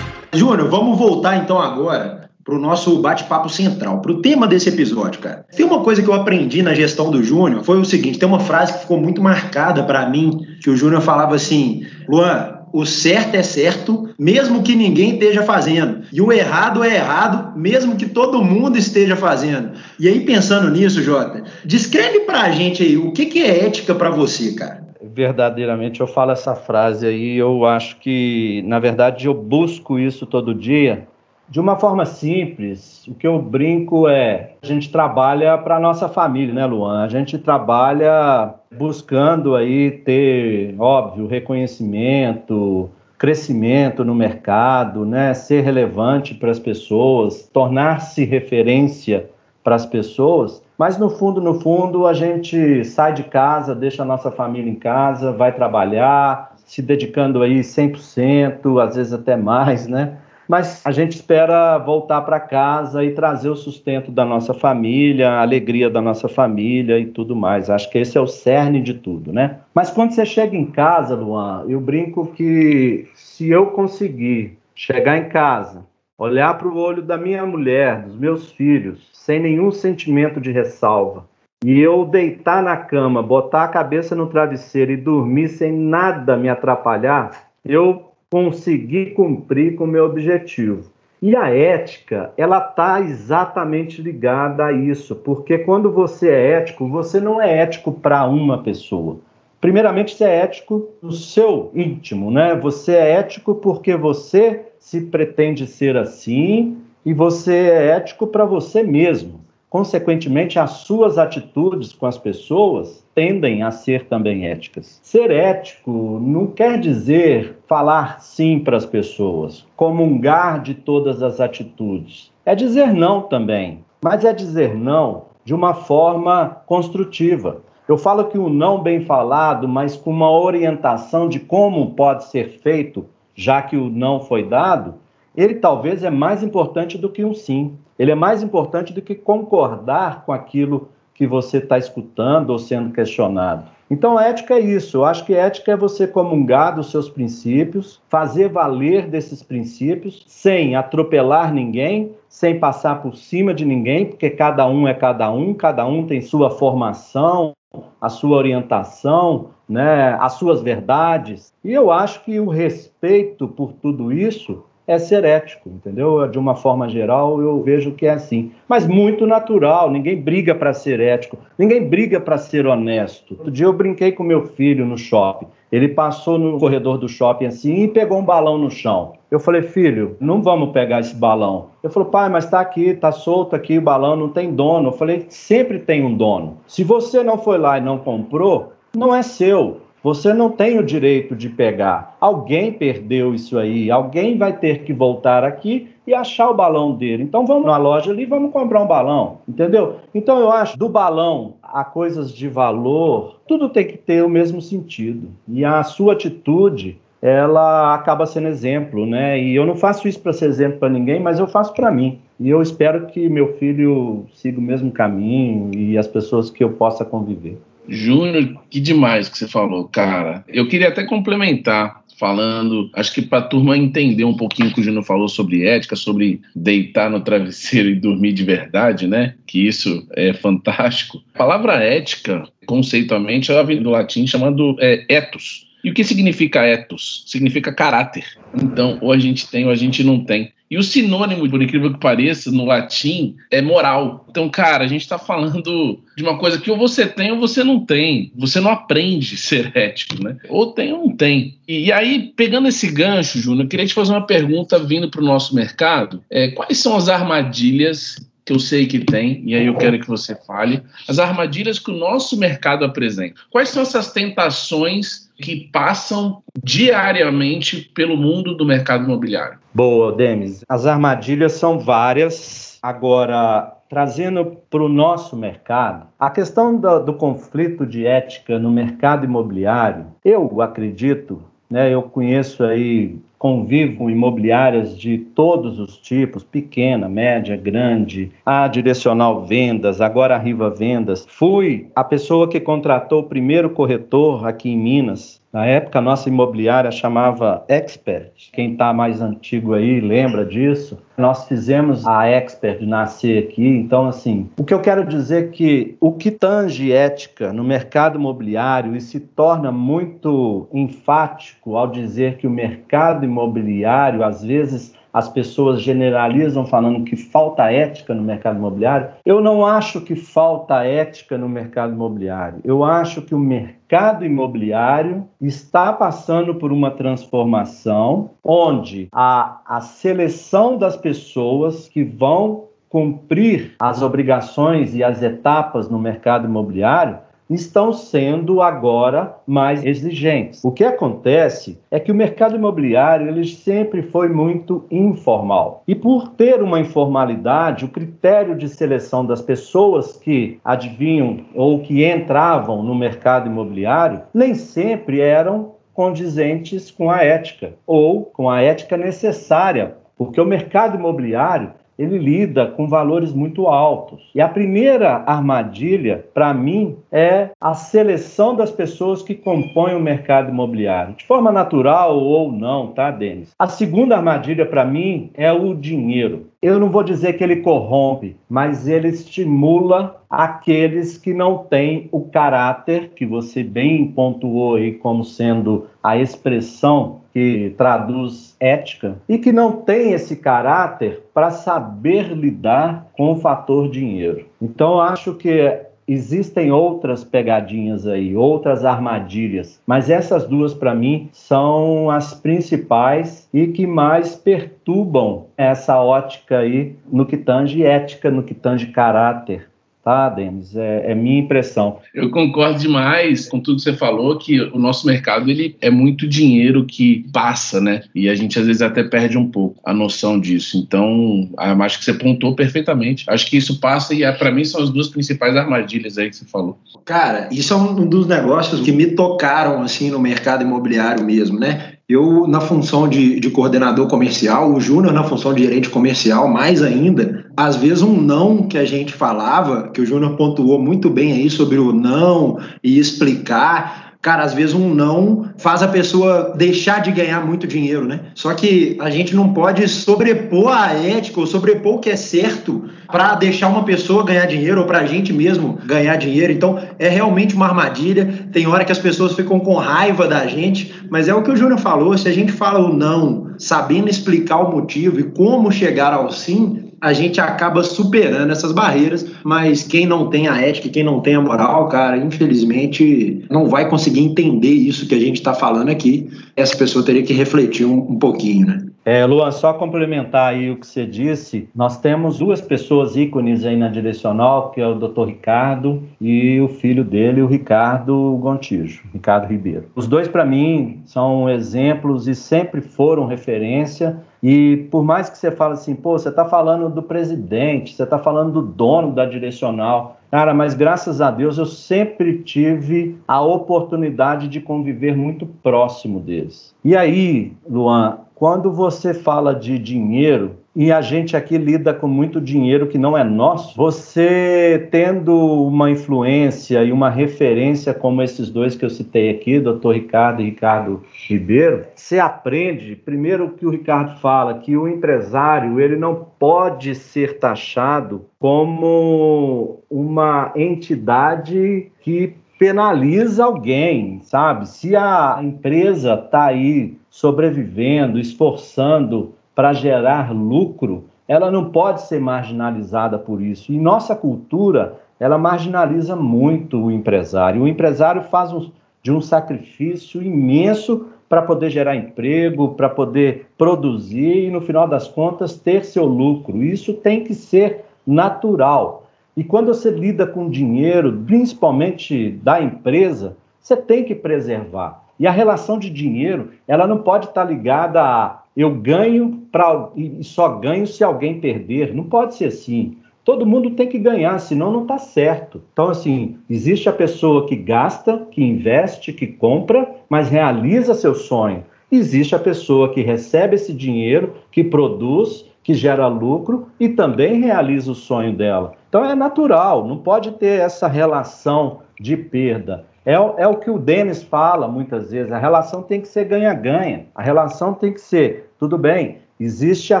Júnior, 0.32 0.68
vamos 0.68 0.98
voltar 0.98 1.36
então 1.36 1.60
agora 1.60 2.28
para 2.44 2.56
o 2.56 2.58
nosso 2.58 3.00
bate-papo 3.00 3.48
central, 3.48 4.00
para 4.00 4.10
o 4.10 4.20
tema 4.20 4.48
desse 4.48 4.68
episódio, 4.70 5.20
cara. 5.20 5.44
Tem 5.54 5.64
uma 5.64 5.80
coisa 5.80 6.02
que 6.02 6.08
eu 6.08 6.14
aprendi 6.14 6.62
na 6.62 6.74
gestão 6.74 7.10
do 7.10 7.22
Júnior, 7.22 7.62
foi 7.62 7.78
o 7.78 7.84
seguinte, 7.84 8.18
tem 8.18 8.28
uma 8.28 8.40
frase 8.40 8.72
que 8.72 8.80
ficou 8.80 8.98
muito 8.98 9.22
marcada 9.22 9.82
para 9.84 10.08
mim, 10.08 10.40
que 10.62 10.70
o 10.70 10.76
Júnior 10.76 11.02
falava 11.02 11.34
assim, 11.34 11.86
Luan, 12.08 12.57
o 12.72 12.84
certo 12.84 13.34
é 13.34 13.42
certo, 13.42 14.10
mesmo 14.18 14.62
que 14.62 14.74
ninguém 14.74 15.14
esteja 15.14 15.42
fazendo. 15.42 16.02
E 16.12 16.20
o 16.20 16.32
errado 16.32 16.84
é 16.84 16.96
errado, 16.96 17.58
mesmo 17.58 17.96
que 17.96 18.06
todo 18.06 18.42
mundo 18.42 18.76
esteja 18.76 19.16
fazendo. 19.16 19.72
E 19.98 20.08
aí, 20.08 20.20
pensando 20.20 20.70
nisso, 20.70 21.02
Jota, 21.02 21.44
descreve 21.64 22.20
pra 22.20 22.50
gente 22.50 22.82
aí 22.82 22.96
o 22.96 23.12
que, 23.12 23.26
que 23.26 23.40
é 23.40 23.66
ética 23.66 23.94
para 23.94 24.10
você, 24.10 24.52
cara. 24.52 24.86
Verdadeiramente, 25.00 26.00
eu 26.00 26.06
falo 26.06 26.32
essa 26.32 26.54
frase 26.54 27.06
aí, 27.06 27.36
eu 27.36 27.64
acho 27.64 27.98
que, 27.98 28.62
na 28.66 28.78
verdade, 28.78 29.26
eu 29.26 29.34
busco 29.34 29.98
isso 29.98 30.26
todo 30.26 30.54
dia 30.54 31.06
de 31.48 31.58
uma 31.58 31.76
forma 31.76 32.04
simples, 32.04 33.06
o 33.08 33.14
que 33.14 33.26
eu 33.26 33.40
brinco 33.40 34.06
é, 34.06 34.52
a 34.62 34.66
gente 34.66 34.92
trabalha 34.92 35.56
para 35.56 35.76
a 35.76 35.80
nossa 35.80 36.08
família, 36.08 36.52
né, 36.52 36.66
Luan? 36.66 37.02
A 37.02 37.08
gente 37.08 37.38
trabalha 37.38 38.54
buscando 38.76 39.56
aí 39.56 39.90
ter, 39.90 40.74
óbvio, 40.78 41.26
reconhecimento, 41.26 42.90
crescimento 43.16 44.04
no 44.04 44.14
mercado, 44.14 45.06
né, 45.06 45.32
ser 45.32 45.62
relevante 45.62 46.34
para 46.34 46.50
as 46.50 46.58
pessoas, 46.58 47.48
tornar-se 47.52 48.24
referência 48.24 49.30
para 49.64 49.74
as 49.74 49.86
pessoas, 49.86 50.62
mas 50.78 50.96
no 50.96 51.10
fundo, 51.10 51.40
no 51.40 51.60
fundo, 51.60 52.06
a 52.06 52.12
gente 52.12 52.84
sai 52.84 53.12
de 53.12 53.24
casa, 53.24 53.74
deixa 53.74 54.02
a 54.02 54.06
nossa 54.06 54.30
família 54.30 54.70
em 54.70 54.76
casa, 54.76 55.32
vai 55.32 55.52
trabalhar, 55.52 56.54
se 56.64 56.80
dedicando 56.80 57.42
aí 57.42 57.60
100%, 57.60 58.80
às 58.80 58.94
vezes 58.94 59.12
até 59.12 59.36
mais, 59.36 59.88
né? 59.88 60.18
Mas 60.48 60.84
a 60.84 60.90
gente 60.90 61.12
espera 61.12 61.76
voltar 61.76 62.22
para 62.22 62.40
casa 62.40 63.04
e 63.04 63.12
trazer 63.12 63.50
o 63.50 63.56
sustento 63.56 64.10
da 64.10 64.24
nossa 64.24 64.54
família, 64.54 65.30
a 65.30 65.42
alegria 65.42 65.90
da 65.90 66.00
nossa 66.00 66.28
família 66.28 66.98
e 66.98 67.06
tudo 67.06 67.36
mais. 67.36 67.68
Acho 67.68 67.90
que 67.90 67.98
esse 67.98 68.16
é 68.16 68.20
o 68.20 68.26
cerne 68.26 68.80
de 68.80 68.94
tudo, 68.94 69.32
né? 69.32 69.58
Mas 69.74 69.90
quando 69.90 70.12
você 70.12 70.24
chega 70.24 70.56
em 70.56 70.66
casa, 70.66 71.14
Luan, 71.14 71.66
eu 71.68 71.78
brinco 71.80 72.26
que 72.28 73.06
se 73.14 73.50
eu 73.50 73.66
conseguir 73.66 74.56
chegar 74.74 75.18
em 75.18 75.28
casa, 75.28 75.84
olhar 76.16 76.56
para 76.56 76.68
o 76.68 76.76
olho 76.76 77.02
da 77.02 77.18
minha 77.18 77.44
mulher, 77.44 78.02
dos 78.02 78.16
meus 78.16 78.50
filhos, 78.50 79.08
sem 79.12 79.38
nenhum 79.38 79.70
sentimento 79.70 80.40
de 80.40 80.50
ressalva, 80.50 81.26
e 81.64 81.78
eu 81.78 82.04
deitar 82.04 82.62
na 82.62 82.76
cama, 82.76 83.22
botar 83.22 83.64
a 83.64 83.68
cabeça 83.68 84.14
no 84.14 84.28
travesseiro 84.28 84.92
e 84.92 84.96
dormir 84.96 85.48
sem 85.48 85.72
nada 85.72 86.36
me 86.36 86.48
atrapalhar, 86.48 87.48
eu 87.64 88.07
conseguir 88.30 89.14
cumprir 89.14 89.74
com 89.74 89.84
o 89.84 89.88
meu 89.88 90.04
objetivo. 90.04 90.90
E 91.20 91.34
a 91.34 91.48
ética, 91.48 92.32
ela 92.36 92.58
está 92.58 93.00
exatamente 93.00 94.00
ligada 94.00 94.66
a 94.66 94.72
isso, 94.72 95.16
porque 95.16 95.58
quando 95.58 95.90
você 95.90 96.28
é 96.28 96.52
ético, 96.52 96.88
você 96.88 97.20
não 97.20 97.40
é 97.40 97.58
ético 97.58 97.90
para 97.90 98.24
uma 98.26 98.62
pessoa. 98.62 99.18
Primeiramente, 99.60 100.14
você 100.14 100.24
é 100.24 100.42
ético 100.42 100.88
no 101.02 101.10
seu 101.10 101.72
íntimo, 101.74 102.30
né? 102.30 102.54
Você 102.54 102.92
é 102.92 103.14
ético 103.14 103.56
porque 103.56 103.96
você 103.96 104.66
se 104.78 105.00
pretende 105.00 105.66
ser 105.66 105.96
assim 105.96 106.76
e 107.04 107.12
você 107.12 107.54
é 107.54 107.86
ético 107.88 108.28
para 108.28 108.44
você 108.44 108.84
mesmo. 108.84 109.40
Consequentemente, 109.70 110.58
as 110.58 110.70
suas 110.70 111.18
atitudes 111.18 111.92
com 111.92 112.06
as 112.06 112.16
pessoas 112.16 113.04
tendem 113.14 113.62
a 113.62 113.70
ser 113.70 114.06
também 114.06 114.46
éticas. 114.46 114.98
Ser 115.02 115.30
ético 115.30 116.18
não 116.22 116.46
quer 116.46 116.80
dizer 116.80 117.58
falar 117.66 118.20
sim 118.20 118.58
para 118.58 118.78
as 118.78 118.86
pessoas, 118.86 119.66
comungar 119.76 120.62
de 120.62 120.72
todas 120.72 121.22
as 121.22 121.38
atitudes. 121.38 122.32
É 122.46 122.54
dizer 122.54 122.94
não 122.94 123.20
também, 123.20 123.84
mas 124.02 124.24
é 124.24 124.32
dizer 124.32 124.74
não 124.74 125.26
de 125.44 125.54
uma 125.54 125.74
forma 125.74 126.62
construtiva. 126.66 127.62
Eu 127.86 127.98
falo 127.98 128.24
que 128.24 128.38
o 128.38 128.48
não 128.48 128.82
bem 128.82 129.00
falado, 129.00 129.66
mas 129.66 129.96
com 129.96 130.10
uma 130.10 130.30
orientação 130.30 131.28
de 131.28 131.40
como 131.40 131.94
pode 131.94 132.24
ser 132.24 132.60
feito, 132.60 133.06
já 133.34 133.62
que 133.62 133.76
o 133.76 133.88
não 133.88 134.20
foi 134.20 134.44
dado, 134.44 134.94
ele 135.36 135.54
talvez 135.54 136.02
é 136.02 136.10
mais 136.10 136.42
importante 136.42 136.98
do 136.98 137.08
que 137.08 137.24
um 137.24 137.32
sim. 137.32 137.78
Ele 137.98 138.10
é 138.12 138.14
mais 138.14 138.42
importante 138.42 138.92
do 138.92 139.02
que 139.02 139.14
concordar 139.14 140.24
com 140.24 140.32
aquilo 140.32 140.88
que 141.14 141.26
você 141.26 141.58
está 141.58 141.76
escutando 141.76 142.50
ou 142.50 142.58
sendo 142.58 142.92
questionado. 142.92 143.64
Então, 143.90 144.20
ética 144.20 144.54
é 144.54 144.60
isso. 144.60 144.98
Eu 144.98 145.04
acho 145.04 145.24
que 145.24 145.34
ética 145.34 145.72
é 145.72 145.76
você 145.76 146.06
comungar 146.06 146.74
dos 146.74 146.90
seus 146.90 147.08
princípios, 147.08 148.00
fazer 148.08 148.50
valer 148.50 149.08
desses 149.08 149.42
princípios, 149.42 150.22
sem 150.28 150.76
atropelar 150.76 151.52
ninguém, 151.52 152.12
sem 152.28 152.60
passar 152.60 153.02
por 153.02 153.16
cima 153.16 153.52
de 153.52 153.64
ninguém, 153.64 154.06
porque 154.06 154.30
cada 154.30 154.66
um 154.68 154.86
é 154.86 154.94
cada 154.94 155.32
um, 155.32 155.54
cada 155.54 155.86
um 155.86 156.06
tem 156.06 156.20
sua 156.20 156.50
formação, 156.50 157.52
a 158.00 158.08
sua 158.08 158.36
orientação, 158.36 159.50
né, 159.68 160.16
as 160.20 160.34
suas 160.34 160.60
verdades. 160.60 161.52
E 161.64 161.72
eu 161.72 161.90
acho 161.90 162.22
que 162.24 162.38
o 162.38 162.48
respeito 162.48 163.48
por 163.48 163.72
tudo 163.72 164.12
isso 164.12 164.64
é 164.88 164.98
ser 164.98 165.22
ético, 165.22 165.68
entendeu? 165.68 166.26
De 166.26 166.38
uma 166.38 166.56
forma 166.56 166.88
geral, 166.88 167.40
eu 167.42 167.62
vejo 167.62 167.92
que 167.92 168.06
é 168.06 168.10
assim. 168.10 168.50
Mas 168.66 168.86
muito 168.86 169.26
natural, 169.26 169.90
ninguém 169.90 170.16
briga 170.16 170.54
para 170.54 170.72
ser 170.72 170.98
ético, 170.98 171.36
ninguém 171.58 171.86
briga 171.86 172.18
para 172.18 172.38
ser 172.38 172.66
honesto. 172.66 173.34
Outro 173.36 173.52
dia 173.52 173.66
eu 173.66 173.72
brinquei 173.74 174.12
com 174.12 174.22
meu 174.22 174.46
filho 174.46 174.86
no 174.86 174.96
shopping. 174.96 175.46
Ele 175.70 175.88
passou 175.88 176.38
no 176.38 176.58
corredor 176.58 176.96
do 176.96 177.06
shopping 177.06 177.44
assim 177.44 177.82
e 177.82 177.88
pegou 177.88 178.18
um 178.18 178.24
balão 178.24 178.56
no 178.56 178.70
chão. 178.70 179.12
Eu 179.30 179.38
falei, 179.38 179.60
filho, 179.60 180.16
não 180.18 180.40
vamos 180.40 180.70
pegar 180.70 181.00
esse 181.00 181.14
balão. 181.14 181.66
Ele 181.84 181.92
falou, 181.92 182.08
pai, 182.08 182.30
mas 182.30 182.46
está 182.46 182.58
aqui, 182.58 182.86
está 182.86 183.12
solto 183.12 183.54
aqui 183.54 183.76
o 183.76 183.82
balão, 183.82 184.16
não 184.16 184.30
tem 184.30 184.54
dono. 184.54 184.88
Eu 184.88 184.92
falei, 184.92 185.26
sempre 185.28 185.78
tem 185.78 186.02
um 186.02 186.16
dono. 186.16 186.56
Se 186.66 186.82
você 186.82 187.22
não 187.22 187.36
foi 187.36 187.58
lá 187.58 187.76
e 187.76 187.82
não 187.82 187.98
comprou, 187.98 188.72
não 188.96 189.14
é 189.14 189.20
seu. 189.20 189.82
Você 190.08 190.32
não 190.32 190.50
tem 190.50 190.78
o 190.78 190.82
direito 190.82 191.36
de 191.36 191.50
pegar. 191.50 192.16
Alguém 192.18 192.72
perdeu 192.72 193.34
isso 193.34 193.58
aí. 193.58 193.90
Alguém 193.90 194.38
vai 194.38 194.56
ter 194.56 194.78
que 194.78 194.90
voltar 194.90 195.44
aqui 195.44 195.88
e 196.06 196.14
achar 196.14 196.48
o 196.48 196.54
balão 196.54 196.94
dele. 196.94 197.24
Então 197.24 197.44
vamos 197.44 197.66
na 197.66 197.76
loja 197.76 198.10
ali, 198.10 198.24
vamos 198.24 198.50
comprar 198.50 198.82
um 198.82 198.86
balão, 198.86 199.40
entendeu? 199.46 199.96
Então 200.14 200.40
eu 200.40 200.50
acho 200.50 200.78
do 200.78 200.88
balão 200.88 201.56
a 201.62 201.84
coisas 201.84 202.32
de 202.32 202.48
valor, 202.48 203.36
tudo 203.46 203.68
tem 203.68 203.86
que 203.86 203.98
ter 203.98 204.24
o 204.24 204.30
mesmo 204.30 204.62
sentido. 204.62 205.28
E 205.46 205.62
a 205.62 205.82
sua 205.82 206.14
atitude 206.14 206.98
ela 207.20 207.94
acaba 207.94 208.24
sendo 208.24 208.48
exemplo, 208.48 209.04
né? 209.04 209.38
E 209.38 209.54
eu 209.54 209.66
não 209.66 209.76
faço 209.76 210.08
isso 210.08 210.20
para 210.20 210.32
ser 210.32 210.46
exemplo 210.46 210.78
para 210.78 210.88
ninguém, 210.88 211.20
mas 211.20 211.38
eu 211.38 211.46
faço 211.46 211.74
para 211.74 211.90
mim. 211.90 212.18
E 212.40 212.48
eu 212.48 212.62
espero 212.62 213.08
que 213.08 213.28
meu 213.28 213.58
filho 213.58 214.24
siga 214.32 214.58
o 214.58 214.62
mesmo 214.62 214.90
caminho 214.90 215.70
e 215.74 215.98
as 215.98 216.06
pessoas 216.06 216.48
que 216.48 216.64
eu 216.64 216.70
possa 216.70 217.04
conviver. 217.04 217.58
Júnior, 217.88 218.60
que 218.70 218.80
demais 218.80 219.28
que 219.28 219.38
você 219.38 219.48
falou, 219.48 219.84
cara. 219.88 220.44
Eu 220.48 220.68
queria 220.68 220.88
até 220.88 221.04
complementar 221.04 222.02
falando, 222.18 222.90
acho 222.94 223.14
que 223.14 223.22
para 223.22 223.38
a 223.38 223.42
turma 223.42 223.78
entender 223.78 224.24
um 224.24 224.36
pouquinho 224.36 224.68
o 224.68 224.74
que 224.74 224.80
o 224.80 224.84
Júnior 224.84 225.04
falou 225.04 225.28
sobre 225.28 225.66
ética, 225.66 225.94
sobre 225.94 226.40
deitar 226.54 227.08
no 227.08 227.20
travesseiro 227.20 227.88
e 227.90 227.94
dormir 227.94 228.32
de 228.32 228.44
verdade, 228.44 229.06
né? 229.06 229.34
Que 229.46 229.66
isso 229.66 230.06
é 230.16 230.32
fantástico. 230.32 231.22
A 231.34 231.38
palavra 231.38 231.74
ética, 231.74 232.42
conceitualmente, 232.66 233.50
ela 233.50 233.62
vem 233.62 233.80
do 233.80 233.90
latim 233.90 234.26
chamado 234.26 234.76
é, 234.80 235.04
ethos. 235.08 235.66
E 235.82 235.90
o 235.90 235.94
que 235.94 236.02
significa 236.02 236.66
ethos? 236.66 237.22
Significa 237.26 237.72
caráter. 237.72 238.24
Então, 238.60 238.98
ou 239.00 239.12
a 239.12 239.18
gente 239.18 239.48
tem 239.48 239.64
ou 239.64 239.70
a 239.70 239.76
gente 239.76 240.02
não 240.02 240.24
tem. 240.24 240.52
E 240.70 240.76
o 240.76 240.82
sinônimo, 240.82 241.48
por 241.48 241.62
incrível 241.62 241.92
que 241.92 242.00
pareça, 242.00 242.50
no 242.50 242.64
latim 242.64 243.36
é 243.50 243.62
moral. 243.62 244.26
Então, 244.28 244.48
cara, 244.48 244.84
a 244.84 244.88
gente 244.88 245.02
está 245.02 245.18
falando 245.18 246.00
de 246.16 246.22
uma 246.22 246.38
coisa 246.38 246.58
que 246.58 246.70
ou 246.70 246.76
você 246.76 247.06
tem 247.06 247.32
ou 247.32 247.38
você 247.38 247.64
não 247.64 247.84
tem. 247.84 248.32
Você 248.36 248.60
não 248.60 248.70
aprende 248.70 249.34
a 249.34 249.38
ser 249.38 249.72
ético, 249.74 250.22
né? 250.22 250.36
Ou 250.48 250.72
tem 250.72 250.92
ou 250.92 251.06
não 251.06 251.16
tem. 251.16 251.56
E, 251.66 251.90
aí, 251.92 252.32
pegando 252.36 252.68
esse 252.68 252.90
gancho, 252.90 253.38
Júnior, 253.38 253.64
eu 253.64 253.68
queria 253.68 253.86
te 253.86 253.94
fazer 253.94 254.12
uma 254.12 254.26
pergunta 254.26 254.78
vindo 254.78 255.10
para 255.10 255.22
o 255.22 255.24
nosso 255.24 255.54
mercado. 255.54 256.22
É, 256.30 256.48
quais 256.48 256.78
são 256.78 256.96
as 256.96 257.08
armadilhas 257.08 258.16
que 258.48 258.52
eu 258.54 258.58
sei 258.58 258.86
que 258.86 259.00
tem, 259.00 259.42
e 259.44 259.54
aí 259.54 259.66
eu 259.66 259.74
quero 259.74 260.00
que 260.00 260.08
você 260.08 260.34
fale, 260.34 260.82
as 261.06 261.18
armadilhas 261.18 261.78
que 261.78 261.90
o 261.90 261.94
nosso 261.94 262.34
mercado 262.38 262.82
apresenta. 262.82 263.34
Quais 263.50 263.68
são 263.68 263.82
essas 263.82 264.10
tentações 264.10 265.30
que 265.36 265.68
passam 265.70 266.42
diariamente 266.64 267.90
pelo 267.94 268.16
mundo 268.16 268.56
do 268.56 268.64
mercado 268.64 269.04
imobiliário? 269.04 269.58
Boa, 269.74 270.12
Demis. 270.12 270.64
As 270.66 270.86
armadilhas 270.86 271.52
são 271.52 271.78
várias. 271.78 272.78
Agora, 272.82 273.70
trazendo 273.90 274.56
para 274.70 274.82
o 274.82 274.88
nosso 274.88 275.36
mercado, 275.36 276.06
a 276.18 276.30
questão 276.30 276.74
do, 276.74 277.00
do, 277.00 277.12
conflito 277.12 277.84
de 277.84 278.06
ética 278.06 278.58
no 278.58 278.70
mercado 278.70 279.26
imobiliário, 279.26 280.06
eu 280.24 280.62
acredito, 280.62 281.42
né, 281.68 281.92
eu 281.92 282.00
conheço 282.00 282.64
aí 282.64 283.18
convivo 283.38 284.10
imobiliárias 284.10 284.98
de 284.98 285.18
todos 285.18 285.78
os 285.78 285.96
tipos, 285.96 286.42
pequena, 286.42 287.08
média, 287.08 287.56
grande, 287.56 288.32
a 288.44 288.66
Direcional 288.66 289.46
Vendas, 289.46 290.00
agora 290.00 290.34
a 290.34 290.38
Riva 290.38 290.68
Vendas. 290.70 291.24
Fui 291.28 291.88
a 291.94 292.02
pessoa 292.02 292.48
que 292.48 292.58
contratou 292.58 293.20
o 293.20 293.28
primeiro 293.28 293.70
corretor 293.70 294.46
aqui 294.46 294.70
em 294.70 294.78
Minas, 294.78 295.40
na 295.52 295.64
época, 295.64 296.00
nossa 296.00 296.28
imobiliária 296.28 296.90
chamava 296.90 297.64
Expert. 297.68 298.50
Quem 298.52 298.72
está 298.72 298.92
mais 298.92 299.22
antigo 299.22 299.72
aí 299.72 299.98
lembra 299.98 300.44
disso. 300.44 300.98
Nós 301.16 301.48
fizemos 301.48 302.06
a 302.06 302.26
Expert 302.26 302.82
nascer 302.82 303.44
aqui. 303.44 303.66
Então, 303.66 304.06
assim, 304.06 304.50
o 304.58 304.64
que 304.64 304.74
eu 304.74 304.80
quero 304.80 305.06
dizer 305.06 305.44
é 305.44 305.48
que 305.48 305.96
o 306.00 306.12
que 306.12 306.30
tange 306.30 306.92
ética 306.92 307.52
no 307.52 307.64
mercado 307.64 308.18
imobiliário 308.18 308.94
e 308.94 309.00
se 309.00 309.18
torna 309.20 309.72
muito 309.72 310.68
enfático 310.72 311.76
ao 311.76 311.86
dizer 311.86 312.36
que 312.36 312.46
o 312.46 312.50
mercado 312.50 313.24
imobiliário, 313.24 314.22
às 314.22 314.44
vezes, 314.44 314.94
as 315.12 315.28
pessoas 315.28 315.80
generalizam 315.80 316.66
falando 316.66 317.04
que 317.04 317.16
falta 317.16 317.72
ética 317.72 318.14
no 318.14 318.22
mercado 318.22 318.58
imobiliário. 318.58 319.08
Eu 319.24 319.40
não 319.40 319.64
acho 319.64 320.02
que 320.02 320.14
falta 320.14 320.84
ética 320.84 321.38
no 321.38 321.48
mercado 321.48 321.94
imobiliário. 321.94 322.60
Eu 322.62 322.84
acho 322.84 323.22
que 323.22 323.34
o 323.34 323.38
mercado 323.38 323.77
imobiliário 324.24 325.26
está 325.40 325.92
passando 325.92 326.54
por 326.54 326.72
uma 326.72 326.90
transformação 326.90 328.30
onde 328.44 329.08
a, 329.12 329.60
a 329.66 329.80
seleção 329.80 330.76
das 330.76 330.96
pessoas 330.96 331.88
que 331.88 332.04
vão 332.04 332.68
cumprir 332.88 333.74
as 333.78 334.02
obrigações 334.02 334.94
e 334.94 335.02
as 335.04 335.22
etapas 335.22 335.88
no 335.88 335.98
mercado 335.98 336.46
imobiliário 336.46 337.18
estão 337.50 337.92
sendo 337.92 338.60
agora 338.60 339.36
mais 339.46 339.84
exigentes. 339.84 340.62
O 340.64 340.70
que 340.70 340.84
acontece 340.84 341.80
é 341.90 341.98
que 341.98 342.12
o 342.12 342.14
mercado 342.14 342.56
imobiliário 342.56 343.28
ele 343.28 343.46
sempre 343.46 344.02
foi 344.02 344.28
muito 344.28 344.84
informal. 344.90 345.82
E 345.86 345.94
por 345.94 346.28
ter 346.28 346.62
uma 346.62 346.80
informalidade, 346.80 347.84
o 347.84 347.88
critério 347.88 348.56
de 348.56 348.68
seleção 348.68 349.24
das 349.24 349.40
pessoas 349.40 350.16
que 350.16 350.60
adivinham 350.64 351.44
ou 351.54 351.80
que 351.80 352.04
entravam 352.04 352.82
no 352.82 352.94
mercado 352.94 353.48
imobiliário 353.48 354.22
nem 354.34 354.54
sempre 354.54 355.20
eram 355.20 355.72
condizentes 355.98 356.92
com 356.92 357.10
a 357.10 357.24
ética 357.24 357.72
ou 357.84 358.26
com 358.26 358.48
a 358.48 358.60
ética 358.60 358.96
necessária, 358.96 359.96
porque 360.16 360.40
o 360.40 360.46
mercado 360.46 360.96
imobiliário 360.96 361.72
ele 361.98 362.18
lida 362.18 362.66
com 362.66 362.86
valores 362.86 363.32
muito 363.32 363.66
altos. 363.66 364.30
E 364.34 364.40
a 364.40 364.48
primeira 364.48 365.24
armadilha, 365.26 366.24
para 366.32 366.54
mim, 366.54 366.96
é 367.10 367.50
a 367.60 367.74
seleção 367.74 368.54
das 368.54 368.70
pessoas 368.70 369.22
que 369.22 369.34
compõem 369.34 369.94
o 369.94 370.00
mercado 370.00 370.50
imobiliário, 370.50 371.14
de 371.14 371.24
forma 371.24 371.50
natural 371.50 372.16
ou 372.18 372.52
não, 372.52 372.88
tá, 372.88 373.10
Denis? 373.10 373.54
A 373.58 373.68
segunda 373.68 374.16
armadilha, 374.16 374.64
para 374.64 374.84
mim, 374.84 375.30
é 375.34 375.52
o 375.52 375.74
dinheiro. 375.74 376.47
Eu 376.60 376.80
não 376.80 376.90
vou 376.90 377.04
dizer 377.04 377.34
que 377.34 377.44
ele 377.44 377.62
corrompe, 377.62 378.36
mas 378.48 378.88
ele 378.88 379.06
estimula 379.06 380.20
aqueles 380.28 381.16
que 381.16 381.32
não 381.32 381.58
têm 381.58 382.08
o 382.10 382.22
caráter 382.22 383.12
que 383.14 383.24
você 383.24 383.62
bem 383.62 384.08
pontuou 384.08 384.74
aí 384.74 384.94
como 384.94 385.24
sendo 385.24 385.86
a 386.02 386.18
expressão 386.18 387.20
que 387.32 387.72
traduz 387.78 388.56
ética 388.58 389.18
e 389.28 389.38
que 389.38 389.52
não 389.52 389.70
tem 389.82 390.12
esse 390.12 390.34
caráter 390.34 391.22
para 391.32 391.52
saber 391.52 392.32
lidar 392.34 393.06
com 393.16 393.30
o 393.30 393.36
fator 393.36 393.88
dinheiro. 393.88 394.46
Então, 394.60 395.00
acho 395.00 395.34
que 395.34 395.86
existem 396.08 396.72
outras 396.72 397.22
pegadinhas 397.22 398.06
aí, 398.06 398.34
outras 398.34 398.84
armadilhas, 398.84 399.80
mas 399.86 400.08
essas 400.08 400.46
duas 400.46 400.72
para 400.72 400.94
mim 400.94 401.28
são 401.32 402.10
as 402.10 402.32
principais 402.32 403.46
e 403.52 403.66
que 403.66 403.86
mais 403.86 404.34
perturbam 404.34 405.46
essa 405.56 406.00
ótica 406.00 406.60
aí 406.60 406.96
no 407.12 407.26
que 407.26 407.36
tange 407.36 407.84
ética, 407.84 408.30
no 408.30 408.42
que 408.42 408.54
tange 408.54 408.86
caráter 408.86 409.68
tá, 410.08 410.30
Denis? 410.30 410.74
É, 410.74 411.12
é, 411.12 411.14
minha 411.14 411.40
impressão. 411.40 411.98
Eu 412.14 412.30
concordo 412.30 412.78
demais 412.78 413.46
com 413.46 413.60
tudo 413.60 413.76
que 413.76 413.82
você 413.82 413.92
falou, 413.92 414.38
que 414.38 414.58
o 414.58 414.78
nosso 414.78 415.06
mercado 415.06 415.50
ele 415.50 415.76
é 415.82 415.90
muito 415.90 416.26
dinheiro 416.26 416.86
que 416.86 417.26
passa, 417.30 417.78
né? 417.78 418.02
E 418.14 418.26
a 418.26 418.34
gente 418.34 418.58
às 418.58 418.66
vezes 418.66 418.80
até 418.80 419.04
perde 419.04 419.36
um 419.36 419.50
pouco 419.50 419.78
a 419.84 419.92
noção 419.92 420.40
disso. 420.40 420.78
Então, 420.78 421.50
acho 421.58 421.98
que 421.98 422.04
você 422.06 422.14
pontou 422.14 422.54
perfeitamente. 422.54 423.26
Acho 423.28 423.46
que 423.50 423.58
isso 423.58 423.78
passa 423.80 424.14
e 424.14 424.22
é, 424.22 424.32
para 424.32 424.50
mim 424.50 424.64
são 424.64 424.82
as 424.82 424.88
duas 424.88 425.08
principais 425.08 425.54
armadilhas 425.54 426.16
aí 426.16 426.30
que 426.30 426.36
você 426.36 426.46
falou. 426.46 426.78
Cara, 427.04 427.48
isso 427.52 427.74
é 427.74 427.76
um 427.76 428.08
dos 428.08 428.26
negócios 428.26 428.80
que 428.80 428.92
me 428.92 429.08
tocaram 429.08 429.82
assim 429.82 430.10
no 430.10 430.18
mercado 430.18 430.62
imobiliário 430.62 431.22
mesmo, 431.22 431.58
né? 431.58 431.97
Eu, 432.08 432.46
na 432.48 432.58
função 432.58 433.06
de, 433.06 433.38
de 433.38 433.50
coordenador 433.50 434.08
comercial, 434.08 434.72
o 434.72 434.80
Júnior, 434.80 435.12
na 435.12 435.24
função 435.24 435.52
de 435.52 435.62
gerente 435.62 435.90
comercial, 435.90 436.48
mais 436.48 436.82
ainda, 436.82 437.44
às 437.54 437.76
vezes 437.76 438.02
um 438.02 438.18
não 438.18 438.66
que 438.66 438.78
a 438.78 438.84
gente 438.86 439.12
falava, 439.12 439.90
que 439.90 440.00
o 440.00 440.06
Júnior 440.06 440.34
pontuou 440.34 440.80
muito 440.80 441.10
bem 441.10 441.32
aí 441.32 441.50
sobre 441.50 441.76
o 441.76 441.92
não 441.92 442.58
e 442.82 442.98
explicar 442.98 444.07
cara, 444.20 444.42
às 444.42 444.52
vezes 444.52 444.74
um 444.74 444.92
não 444.92 445.50
faz 445.58 445.82
a 445.82 445.88
pessoa 445.88 446.54
deixar 446.56 447.00
de 447.00 447.12
ganhar 447.12 447.44
muito 447.46 447.66
dinheiro, 447.66 448.04
né? 448.04 448.20
Só 448.34 448.52
que 448.52 448.96
a 449.00 449.10
gente 449.10 449.34
não 449.34 449.52
pode 449.52 449.86
sobrepor 449.88 450.72
a 450.72 450.92
ética 450.92 451.38
ou 451.38 451.46
sobrepor 451.46 451.96
o 451.96 451.98
que 451.98 452.10
é 452.10 452.16
certo 452.16 452.84
para 453.06 453.36
deixar 453.36 453.68
uma 453.68 453.84
pessoa 453.84 454.24
ganhar 454.24 454.46
dinheiro 454.46 454.80
ou 454.80 454.86
para 454.86 454.98
a 454.98 455.06
gente 455.06 455.32
mesmo 455.32 455.78
ganhar 455.86 456.16
dinheiro. 456.16 456.52
Então, 456.52 456.80
é 456.98 457.08
realmente 457.08 457.54
uma 457.54 457.66
armadilha. 457.66 458.46
Tem 458.52 458.66
hora 458.66 458.84
que 458.84 458.92
as 458.92 458.98
pessoas 458.98 459.34
ficam 459.34 459.60
com 459.60 459.74
raiva 459.74 460.26
da 460.26 460.46
gente, 460.46 460.94
mas 461.08 461.28
é 461.28 461.34
o 461.34 461.42
que 461.42 461.50
o 461.50 461.56
Júnior 461.56 461.78
falou: 461.78 462.16
se 462.18 462.28
a 462.28 462.32
gente 462.32 462.52
fala 462.52 462.80
o 462.80 462.92
não, 462.92 463.54
sabendo 463.56 464.10
explicar 464.10 464.58
o 464.58 464.72
motivo 464.72 465.20
e 465.20 465.24
como 465.24 465.70
chegar 465.70 466.12
ao 466.12 466.30
sim, 466.30 466.87
a 467.00 467.12
gente 467.12 467.40
acaba 467.40 467.82
superando 467.82 468.50
essas 468.50 468.72
barreiras, 468.72 469.30
mas 469.44 469.82
quem 469.82 470.06
não 470.06 470.28
tem 470.28 470.48
a 470.48 470.60
ética, 470.60 470.88
quem 470.88 471.04
não 471.04 471.20
tem 471.20 471.34
a 471.34 471.40
moral, 471.40 471.88
cara, 471.88 472.16
infelizmente 472.16 473.44
não 473.50 473.66
vai 473.66 473.88
conseguir 473.88 474.20
entender 474.20 474.72
isso 474.72 475.06
que 475.06 475.14
a 475.14 475.20
gente 475.20 475.36
está 475.36 475.54
falando 475.54 475.90
aqui. 475.90 476.30
Essa 476.56 476.76
pessoa 476.76 477.04
teria 477.04 477.22
que 477.22 477.32
refletir 477.32 477.86
um, 477.86 477.98
um 477.98 478.18
pouquinho, 478.18 478.66
né? 478.66 478.84
É, 479.04 479.24
Luan, 479.24 479.50
só 479.50 479.72
complementar 479.72 480.52
aí 480.52 480.70
o 480.70 480.76
que 480.76 480.86
você 480.86 481.06
disse, 481.06 481.66
nós 481.74 481.98
temos 481.98 482.40
duas 482.40 482.60
pessoas 482.60 483.16
ícones 483.16 483.64
aí 483.64 483.74
na 483.74 483.88
direcional, 483.88 484.70
que 484.70 484.82
é 484.82 484.86
o 484.86 484.94
Dr. 484.96 485.28
Ricardo 485.28 486.02
e 486.20 486.60
o 486.60 486.68
filho 486.68 487.02
dele, 487.02 487.40
o 487.40 487.46
Ricardo 487.46 488.36
Gontijo, 488.38 489.02
Ricardo 489.10 489.46
Ribeiro. 489.46 489.86
Os 489.94 490.06
dois, 490.06 490.28
para 490.28 490.44
mim, 490.44 491.00
são 491.06 491.48
exemplos 491.48 492.28
e 492.28 492.34
sempre 492.34 492.82
foram 492.82 493.24
referência 493.24 494.18
e 494.42 494.88
por 494.90 495.02
mais 495.02 495.28
que 495.28 495.36
você 495.36 495.50
fale 495.50 495.74
assim, 495.74 495.94
pô, 495.94 496.18
você 496.18 496.28
está 496.28 496.44
falando 496.44 496.88
do 496.88 497.02
presidente, 497.02 497.94
você 497.94 498.04
está 498.04 498.18
falando 498.18 498.52
do 498.52 498.62
dono 498.62 499.12
da 499.12 499.24
direcional, 499.24 500.18
cara, 500.30 500.54
mas 500.54 500.74
graças 500.74 501.20
a 501.20 501.30
Deus 501.30 501.58
eu 501.58 501.66
sempre 501.66 502.42
tive 502.42 503.18
a 503.26 503.40
oportunidade 503.40 504.48
de 504.48 504.60
conviver 504.60 505.16
muito 505.16 505.46
próximo 505.46 506.20
deles. 506.20 506.74
E 506.84 506.96
aí, 506.96 507.52
Luan, 507.68 508.18
quando 508.34 508.72
você 508.72 509.12
fala 509.12 509.54
de 509.54 509.78
dinheiro, 509.78 510.56
e 510.80 510.92
a 510.92 511.00
gente 511.00 511.36
aqui 511.36 511.58
lida 511.58 511.92
com 511.92 512.06
muito 512.06 512.40
dinheiro 512.40 512.86
que 512.86 512.96
não 512.96 513.18
é 513.18 513.24
nosso, 513.24 513.76
você 513.76 514.86
tendo 514.92 515.34
uma 515.64 515.90
influência 515.90 516.84
e 516.84 516.92
uma 516.92 517.10
referência 517.10 517.92
como 517.92 518.22
esses 518.22 518.48
dois 518.48 518.76
que 518.76 518.84
eu 518.84 518.88
citei 518.88 519.28
aqui, 519.28 519.58
doutor 519.58 519.96
Ricardo 519.96 520.40
e 520.40 520.44
Ricardo 520.44 521.02
Ribeiro, 521.26 521.84
você 521.96 522.20
aprende, 522.20 522.94
primeiro 522.94 523.50
que 523.54 523.66
o 523.66 523.70
Ricardo 523.70 524.20
fala, 524.20 524.60
que 524.60 524.76
o 524.76 524.86
empresário 524.86 525.80
ele 525.80 525.96
não 525.96 526.28
pode 526.38 526.94
ser 526.94 527.40
taxado 527.40 528.26
como 528.38 529.80
uma 529.90 530.52
entidade 530.54 531.90
que 532.02 532.36
penaliza 532.56 533.44
alguém, 533.44 534.20
sabe? 534.22 534.68
Se 534.68 534.94
a 534.94 535.40
empresa 535.42 536.14
está 536.14 536.44
aí 536.44 536.96
sobrevivendo, 537.10 538.16
esforçando 538.16 539.34
para 539.58 539.72
gerar 539.72 540.32
lucro, 540.32 541.06
ela 541.26 541.50
não 541.50 541.70
pode 541.70 542.02
ser 542.02 542.20
marginalizada 542.20 543.18
por 543.18 543.42
isso. 543.42 543.72
E 543.72 543.76
nossa 543.76 544.14
cultura, 544.14 545.00
ela 545.18 545.36
marginaliza 545.36 546.14
muito 546.14 546.80
o 546.80 546.92
empresário. 546.92 547.62
O 547.62 547.66
empresário 547.66 548.22
faz 548.22 548.52
um, 548.52 548.70
de 549.02 549.10
um 549.10 549.20
sacrifício 549.20 550.22
imenso 550.22 551.08
para 551.28 551.42
poder 551.42 551.70
gerar 551.70 551.96
emprego, 551.96 552.68
para 552.74 552.88
poder 552.88 553.48
produzir 553.58 554.46
e, 554.46 554.48
no 554.48 554.60
final 554.60 554.86
das 554.86 555.08
contas, 555.08 555.56
ter 555.56 555.84
seu 555.84 556.04
lucro. 556.04 556.62
Isso 556.62 556.94
tem 556.94 557.24
que 557.24 557.34
ser 557.34 557.84
natural. 558.06 559.08
E 559.36 559.42
quando 559.42 559.74
você 559.74 559.90
lida 559.90 560.24
com 560.24 560.48
dinheiro, 560.48 561.24
principalmente 561.26 562.30
da 562.44 562.62
empresa, 562.62 563.36
você 563.60 563.76
tem 563.76 564.04
que 564.04 564.14
preservar. 564.14 565.02
E 565.18 565.26
a 565.26 565.32
relação 565.32 565.80
de 565.80 565.90
dinheiro, 565.90 566.50
ela 566.68 566.86
não 566.86 566.98
pode 566.98 567.26
estar 567.26 567.42
ligada 567.42 568.00
a 568.00 568.42
eu 568.58 568.74
ganho 568.74 569.37
pra, 569.50 569.90
e 569.96 570.22
só 570.24 570.56
ganho 570.56 570.86
se 570.86 571.02
alguém 571.02 571.40
perder. 571.40 571.94
Não 571.94 572.04
pode 572.04 572.34
ser 572.34 572.46
assim. 572.46 572.96
Todo 573.24 573.44
mundo 573.44 573.72
tem 573.72 573.86
que 573.86 573.98
ganhar, 573.98 574.38
senão 574.38 574.72
não 574.72 574.82
está 574.82 574.96
certo. 574.96 575.62
Então, 575.72 575.90
assim, 575.90 576.38
existe 576.48 576.88
a 576.88 576.92
pessoa 576.92 577.46
que 577.46 577.56
gasta, 577.56 578.26
que 578.30 578.42
investe, 578.42 579.12
que 579.12 579.26
compra, 579.26 579.86
mas 580.08 580.30
realiza 580.30 580.94
seu 580.94 581.14
sonho. 581.14 581.62
Existe 581.92 582.34
a 582.34 582.38
pessoa 582.38 582.92
que 582.92 583.02
recebe 583.02 583.56
esse 583.56 583.72
dinheiro, 583.72 584.34
que 584.50 584.64
produz, 584.64 585.46
que 585.62 585.74
gera 585.74 586.06
lucro 586.06 586.68
e 586.80 586.88
também 586.88 587.42
realiza 587.42 587.92
o 587.92 587.94
sonho 587.94 588.34
dela. 588.34 588.72
Então 588.88 589.04
é 589.04 589.14
natural, 589.14 589.86
não 589.86 589.98
pode 589.98 590.32
ter 590.32 590.60
essa 590.60 590.88
relação 590.88 591.80
de 592.00 592.16
perda. 592.16 592.86
É, 593.04 593.12
é 593.12 593.46
o 593.46 593.56
que 593.56 593.70
o 593.70 593.78
Denis 593.78 594.22
fala 594.22 594.66
muitas 594.66 595.10
vezes: 595.10 595.30
a 595.30 595.38
relação 595.38 595.82
tem 595.82 596.00
que 596.00 596.08
ser 596.08 596.24
ganha-ganha, 596.24 597.06
a 597.14 597.22
relação 597.22 597.74
tem 597.74 597.92
que 597.92 598.00
ser, 598.00 598.50
tudo 598.58 598.78
bem, 598.78 599.18
existe 599.38 599.94
a 599.94 600.00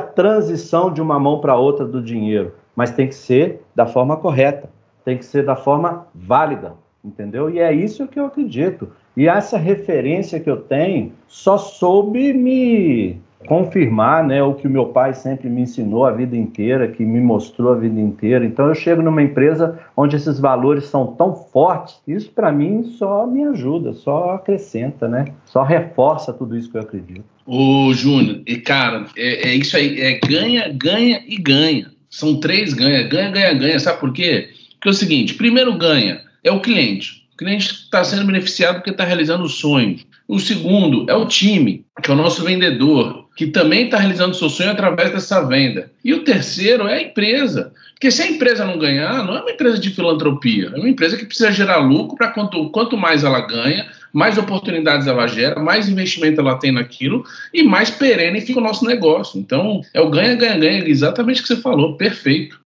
transição 0.00 0.92
de 0.92 1.00
uma 1.00 1.18
mão 1.18 1.40
para 1.40 1.56
outra 1.56 1.86
do 1.86 2.02
dinheiro, 2.02 2.54
mas 2.74 2.90
tem 2.90 3.08
que 3.08 3.14
ser 3.14 3.62
da 3.74 3.86
forma 3.86 4.16
correta, 4.16 4.70
tem 5.04 5.16
que 5.16 5.24
ser 5.24 5.44
da 5.44 5.56
forma 5.56 6.06
válida, 6.14 6.74
entendeu? 7.04 7.48
E 7.48 7.58
é 7.58 7.72
isso 7.72 8.06
que 8.08 8.18
eu 8.18 8.26
acredito. 8.26 8.90
E 9.16 9.28
essa 9.28 9.58
referência 9.58 10.38
que 10.38 10.50
eu 10.50 10.58
tenho 10.58 11.12
só 11.26 11.58
soube 11.58 12.32
me 12.32 13.20
confirmar 13.46 14.26
né, 14.26 14.42
o 14.42 14.54
que 14.54 14.66
o 14.66 14.70
meu 14.70 14.86
pai 14.86 15.14
sempre 15.14 15.48
me 15.48 15.62
ensinou 15.62 16.04
a 16.04 16.10
vida 16.10 16.36
inteira, 16.36 16.88
que 16.88 17.04
me 17.04 17.20
mostrou 17.20 17.72
a 17.72 17.76
vida 17.76 18.00
inteira. 18.00 18.44
Então 18.44 18.66
eu 18.66 18.74
chego 18.74 19.02
numa 19.02 19.22
empresa 19.22 19.78
onde 19.96 20.16
esses 20.16 20.40
valores 20.40 20.84
são 20.84 21.08
tão 21.08 21.34
fortes, 21.34 22.00
isso 22.06 22.30
para 22.30 22.50
mim 22.50 22.84
só 22.98 23.26
me 23.26 23.44
ajuda, 23.44 23.92
só 23.92 24.32
acrescenta, 24.32 25.06
né? 25.06 25.26
Só 25.44 25.62
reforça 25.62 26.32
tudo 26.32 26.56
isso 26.56 26.70
que 26.70 26.76
eu 26.76 26.82
acredito. 26.82 27.24
Ô, 27.46 27.92
Júnior, 27.94 28.42
e 28.46 28.56
cara, 28.56 29.06
é, 29.16 29.50
é, 29.50 29.54
isso 29.54 29.76
aí, 29.76 30.00
é 30.00 30.18
ganha, 30.18 30.68
ganha 30.68 31.22
e 31.26 31.36
ganha. 31.36 31.90
São 32.10 32.40
três 32.40 32.74
ganha, 32.74 33.06
ganha, 33.06 33.30
ganha, 33.30 33.54
ganha. 33.54 33.78
Sabe 33.78 34.00
por 34.00 34.12
quê? 34.12 34.48
Porque 34.74 34.88
é 34.88 34.90
o 34.90 34.94
seguinte, 34.94 35.34
primeiro 35.34 35.76
ganha 35.76 36.20
é 36.42 36.50
o 36.50 36.60
cliente. 36.60 37.26
O 37.34 37.36
cliente 37.36 37.66
está 37.66 38.02
sendo 38.02 38.26
beneficiado 38.26 38.76
porque 38.76 38.90
está 38.90 39.04
realizando 39.04 39.44
o 39.44 39.48
sonho. 39.48 39.98
O 40.26 40.38
segundo 40.38 41.08
é 41.08 41.14
o 41.14 41.26
time, 41.26 41.84
que 42.02 42.10
é 42.10 42.14
o 42.14 42.16
nosso 42.16 42.42
vendedor 42.44 43.27
que 43.38 43.46
também 43.46 43.84
está 43.84 43.98
realizando 43.98 44.34
seu 44.34 44.50
sonho 44.50 44.72
através 44.72 45.12
dessa 45.12 45.40
venda. 45.40 45.92
E 46.04 46.12
o 46.12 46.24
terceiro 46.24 46.88
é 46.88 46.94
a 46.94 47.02
empresa. 47.02 47.72
Porque 47.94 48.10
se 48.10 48.20
a 48.20 48.26
empresa 48.26 48.64
não 48.64 48.76
ganhar, 48.76 49.24
não 49.24 49.36
é 49.36 49.40
uma 49.40 49.52
empresa 49.52 49.78
de 49.78 49.90
filantropia, 49.90 50.72
é 50.74 50.76
uma 50.76 50.88
empresa 50.88 51.16
que 51.16 51.24
precisa 51.24 51.52
gerar 51.52 51.76
lucro 51.76 52.16
para 52.16 52.32
quanto, 52.32 52.68
quanto 52.70 52.96
mais 52.96 53.22
ela 53.22 53.46
ganha, 53.46 53.86
mais 54.12 54.36
oportunidades 54.36 55.06
ela 55.06 55.28
gera, 55.28 55.60
mais 55.60 55.88
investimento 55.88 56.40
ela 56.40 56.58
tem 56.58 56.72
naquilo 56.72 57.24
e 57.54 57.62
mais 57.62 57.90
perene 57.90 58.40
fica 58.40 58.58
o 58.58 58.62
nosso 58.62 58.84
negócio. 58.84 59.38
Então, 59.38 59.82
é 59.94 60.00
o 60.00 60.10
ganha, 60.10 60.34
ganha, 60.34 60.58
ganha, 60.58 60.88
exatamente 60.88 61.38
o 61.38 61.42
que 61.42 61.48
você 61.48 61.60
falou, 61.60 61.96
perfeito. 61.96 62.58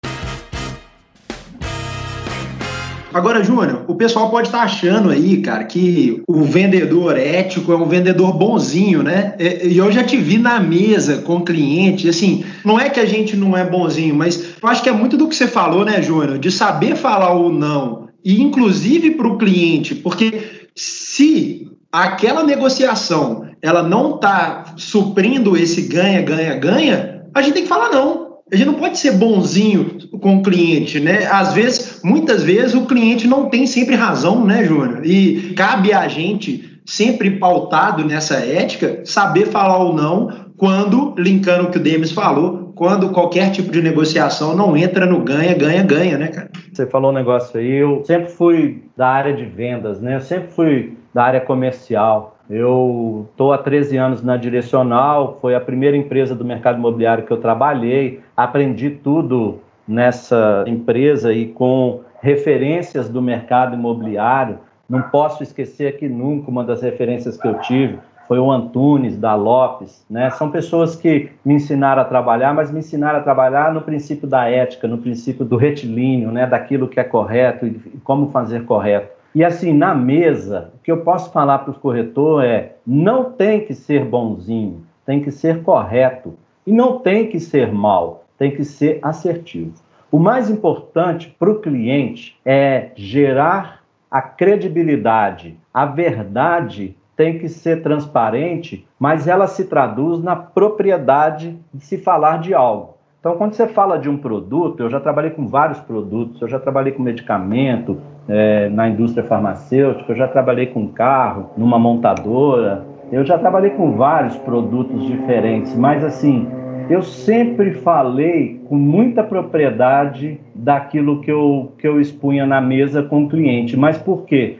Agora, 3.13 3.43
Júnior, 3.43 3.83
o 3.87 3.95
pessoal 3.95 4.29
pode 4.29 4.47
estar 4.47 4.61
achando 4.61 5.09
aí, 5.09 5.41
cara, 5.41 5.65
que 5.65 6.23
o 6.27 6.43
vendedor 6.43 7.17
ético 7.17 7.73
é 7.73 7.75
um 7.75 7.85
vendedor 7.85 8.33
bonzinho, 8.33 9.03
né? 9.03 9.35
E 9.39 9.77
eu 9.77 9.91
já 9.91 10.03
te 10.03 10.15
vi 10.15 10.37
na 10.37 10.59
mesa 10.59 11.17
com 11.17 11.41
cliente, 11.41 12.07
assim, 12.07 12.45
não 12.63 12.79
é 12.79 12.89
que 12.89 12.99
a 12.99 13.05
gente 13.05 13.35
não 13.35 13.55
é 13.57 13.65
bonzinho, 13.65 14.15
mas 14.15 14.55
eu 14.61 14.69
acho 14.69 14.81
que 14.81 14.89
é 14.89 14.93
muito 14.93 15.17
do 15.17 15.27
que 15.27 15.35
você 15.35 15.47
falou, 15.47 15.83
né, 15.83 16.01
Júnior? 16.01 16.39
De 16.39 16.49
saber 16.49 16.95
falar 16.95 17.33
o 17.33 17.51
não, 17.51 18.07
e 18.23 18.41
inclusive 18.41 19.11
para 19.11 19.27
o 19.27 19.37
cliente, 19.37 19.93
porque 19.93 20.69
se 20.73 21.69
aquela 21.91 22.43
negociação 22.43 23.45
ela 23.61 23.83
não 23.83 24.15
está 24.15 24.73
suprindo 24.77 25.57
esse 25.57 25.81
ganha, 25.83 26.21
ganha, 26.21 26.55
ganha, 26.55 27.25
a 27.33 27.41
gente 27.41 27.53
tem 27.53 27.63
que 27.63 27.69
falar 27.69 27.89
não. 27.89 28.30
A 28.51 28.55
gente 28.57 28.67
não 28.67 28.73
pode 28.73 28.97
ser 28.97 29.13
bonzinho 29.13 29.97
com 30.19 30.37
o 30.37 30.43
cliente, 30.43 30.99
né? 30.99 31.25
Às 31.25 31.53
vezes, 31.53 32.01
muitas 32.03 32.43
vezes, 32.43 32.73
o 32.73 32.85
cliente 32.85 33.25
não 33.25 33.49
tem 33.49 33.65
sempre 33.65 33.95
razão, 33.95 34.45
né, 34.45 34.65
Júnior? 34.65 35.05
E 35.05 35.53
cabe 35.55 35.93
a 35.93 36.07
gente, 36.09 36.79
sempre 36.85 37.31
pautado 37.31 38.03
nessa 38.03 38.35
ética, 38.35 39.01
saber 39.05 39.47
falar 39.47 39.77
ou 39.77 39.93
não 39.93 40.51
quando, 40.57 41.15
linkando 41.17 41.63
o 41.63 41.71
que 41.71 41.77
o 41.77 41.81
Demis 41.81 42.11
falou, 42.11 42.70
quando 42.75 43.11
qualquer 43.11 43.51
tipo 43.51 43.71
de 43.71 43.81
negociação 43.81 44.55
não 44.55 44.75
entra 44.75 45.05
no 45.05 45.19
ganha, 45.19 45.53
ganha, 45.53 45.83
ganha, 45.83 46.17
né, 46.17 46.27
cara? 46.27 46.49
Você 46.71 46.85
falou 46.85 47.11
um 47.11 47.13
negócio 47.13 47.59
aí, 47.59 47.71
eu 47.71 48.03
sempre 48.05 48.31
fui 48.31 48.83
da 48.95 49.07
área 49.07 49.33
de 49.33 49.45
vendas, 49.45 50.01
né? 50.01 50.15
Eu 50.15 50.21
sempre 50.21 50.49
fui 50.49 50.97
da 51.13 51.23
área 51.23 51.41
comercial. 51.41 52.37
Eu 52.49 53.27
estou 53.31 53.53
há 53.53 53.57
13 53.57 53.97
anos 53.97 54.23
na 54.23 54.37
Direcional, 54.37 55.37
foi 55.41 55.55
a 55.55 55.59
primeira 55.59 55.95
empresa 55.95 56.35
do 56.35 56.43
mercado 56.43 56.77
imobiliário 56.77 57.25
que 57.25 57.31
eu 57.31 57.37
trabalhei, 57.37 58.19
aprendi 58.35 58.89
tudo 58.89 59.59
nessa 59.87 60.63
empresa 60.67 61.33
e 61.33 61.47
com 61.47 62.01
referências 62.21 63.09
do 63.09 63.21
mercado 63.21 63.75
imobiliário. 63.75 64.59
Não 64.89 65.01
posso 65.03 65.41
esquecer 65.43 65.87
aqui 65.87 66.09
nunca 66.09 66.51
uma 66.51 66.63
das 66.63 66.81
referências 66.81 67.37
que 67.37 67.47
eu 67.47 67.59
tive 67.59 67.99
foi 68.31 68.39
o 68.39 68.49
Antunes, 68.49 69.17
da 69.17 69.35
Lopes, 69.35 70.05
né? 70.09 70.29
São 70.29 70.49
pessoas 70.49 70.95
que 70.95 71.31
me 71.43 71.55
ensinaram 71.55 72.01
a 72.01 72.05
trabalhar, 72.05 72.53
mas 72.53 72.71
me 72.71 72.79
ensinaram 72.79 73.19
a 73.19 73.21
trabalhar 73.21 73.73
no 73.73 73.81
princípio 73.81 74.25
da 74.25 74.49
ética, 74.49 74.87
no 74.87 74.99
princípio 74.99 75.43
do 75.43 75.57
retilíneo, 75.57 76.31
né? 76.31 76.47
Daquilo 76.47 76.87
que 76.87 76.97
é 76.97 77.03
correto 77.03 77.67
e 77.67 77.73
como 78.05 78.31
fazer 78.31 78.63
correto. 78.63 79.09
E 79.35 79.43
assim, 79.43 79.73
na 79.73 79.93
mesa, 79.93 80.71
o 80.75 80.77
que 80.81 80.89
eu 80.89 81.01
posso 81.01 81.29
falar 81.33 81.59
para 81.59 81.71
o 81.71 81.73
corretor 81.73 82.45
é: 82.45 82.77
não 82.87 83.25
tem 83.25 83.65
que 83.65 83.73
ser 83.73 84.05
bonzinho, 84.05 84.81
tem 85.05 85.21
que 85.21 85.29
ser 85.29 85.61
correto. 85.61 86.33
E 86.65 86.71
não 86.71 86.99
tem 86.99 87.27
que 87.27 87.37
ser 87.37 87.69
mal, 87.69 88.23
tem 88.37 88.51
que 88.51 88.63
ser 88.63 88.99
assertivo. 89.01 89.73
O 90.09 90.17
mais 90.17 90.49
importante 90.49 91.35
para 91.37 91.51
o 91.51 91.59
cliente 91.59 92.39
é 92.45 92.91
gerar 92.95 93.81
a 94.09 94.21
credibilidade. 94.21 95.57
A 95.73 95.85
verdade 95.85 96.95
tem 97.21 97.37
que 97.37 97.47
ser 97.47 97.83
transparente, 97.83 98.83
mas 98.99 99.27
ela 99.27 99.45
se 99.45 99.65
traduz 99.65 100.23
na 100.23 100.35
propriedade 100.35 101.55
de 101.71 101.85
se 101.85 101.99
falar 101.99 102.39
de 102.39 102.51
algo. 102.51 102.95
Então, 103.19 103.37
quando 103.37 103.53
você 103.53 103.67
fala 103.67 103.99
de 103.99 104.09
um 104.09 104.17
produto, 104.17 104.81
eu 104.81 104.89
já 104.89 104.99
trabalhei 104.99 105.29
com 105.29 105.45
vários 105.45 105.79
produtos, 105.81 106.41
eu 106.41 106.47
já 106.47 106.57
trabalhei 106.57 106.93
com 106.93 107.03
medicamento 107.03 107.99
é, 108.27 108.69
na 108.69 108.89
indústria 108.89 109.23
farmacêutica, 109.23 110.11
eu 110.11 110.15
já 110.15 110.27
trabalhei 110.27 110.65
com 110.65 110.87
carro, 110.87 111.51
numa 111.55 111.77
montadora, 111.77 112.83
eu 113.11 113.23
já 113.23 113.37
trabalhei 113.37 113.69
com 113.69 113.91
vários 113.91 114.35
produtos 114.37 115.05
diferentes, 115.05 115.75
mas 115.75 116.03
assim, 116.03 116.47
eu 116.89 117.03
sempre 117.03 117.71
falei 117.75 118.59
com 118.67 118.75
muita 118.75 119.23
propriedade 119.23 120.39
daquilo 120.55 121.21
que 121.21 121.31
eu, 121.31 121.71
que 121.77 121.87
eu 121.87 122.01
expunha 122.01 122.47
na 122.47 122.59
mesa 122.59 123.03
com 123.03 123.25
o 123.25 123.29
cliente. 123.29 123.77
Mas 123.77 123.99
por 123.99 124.25
quê? 124.25 124.57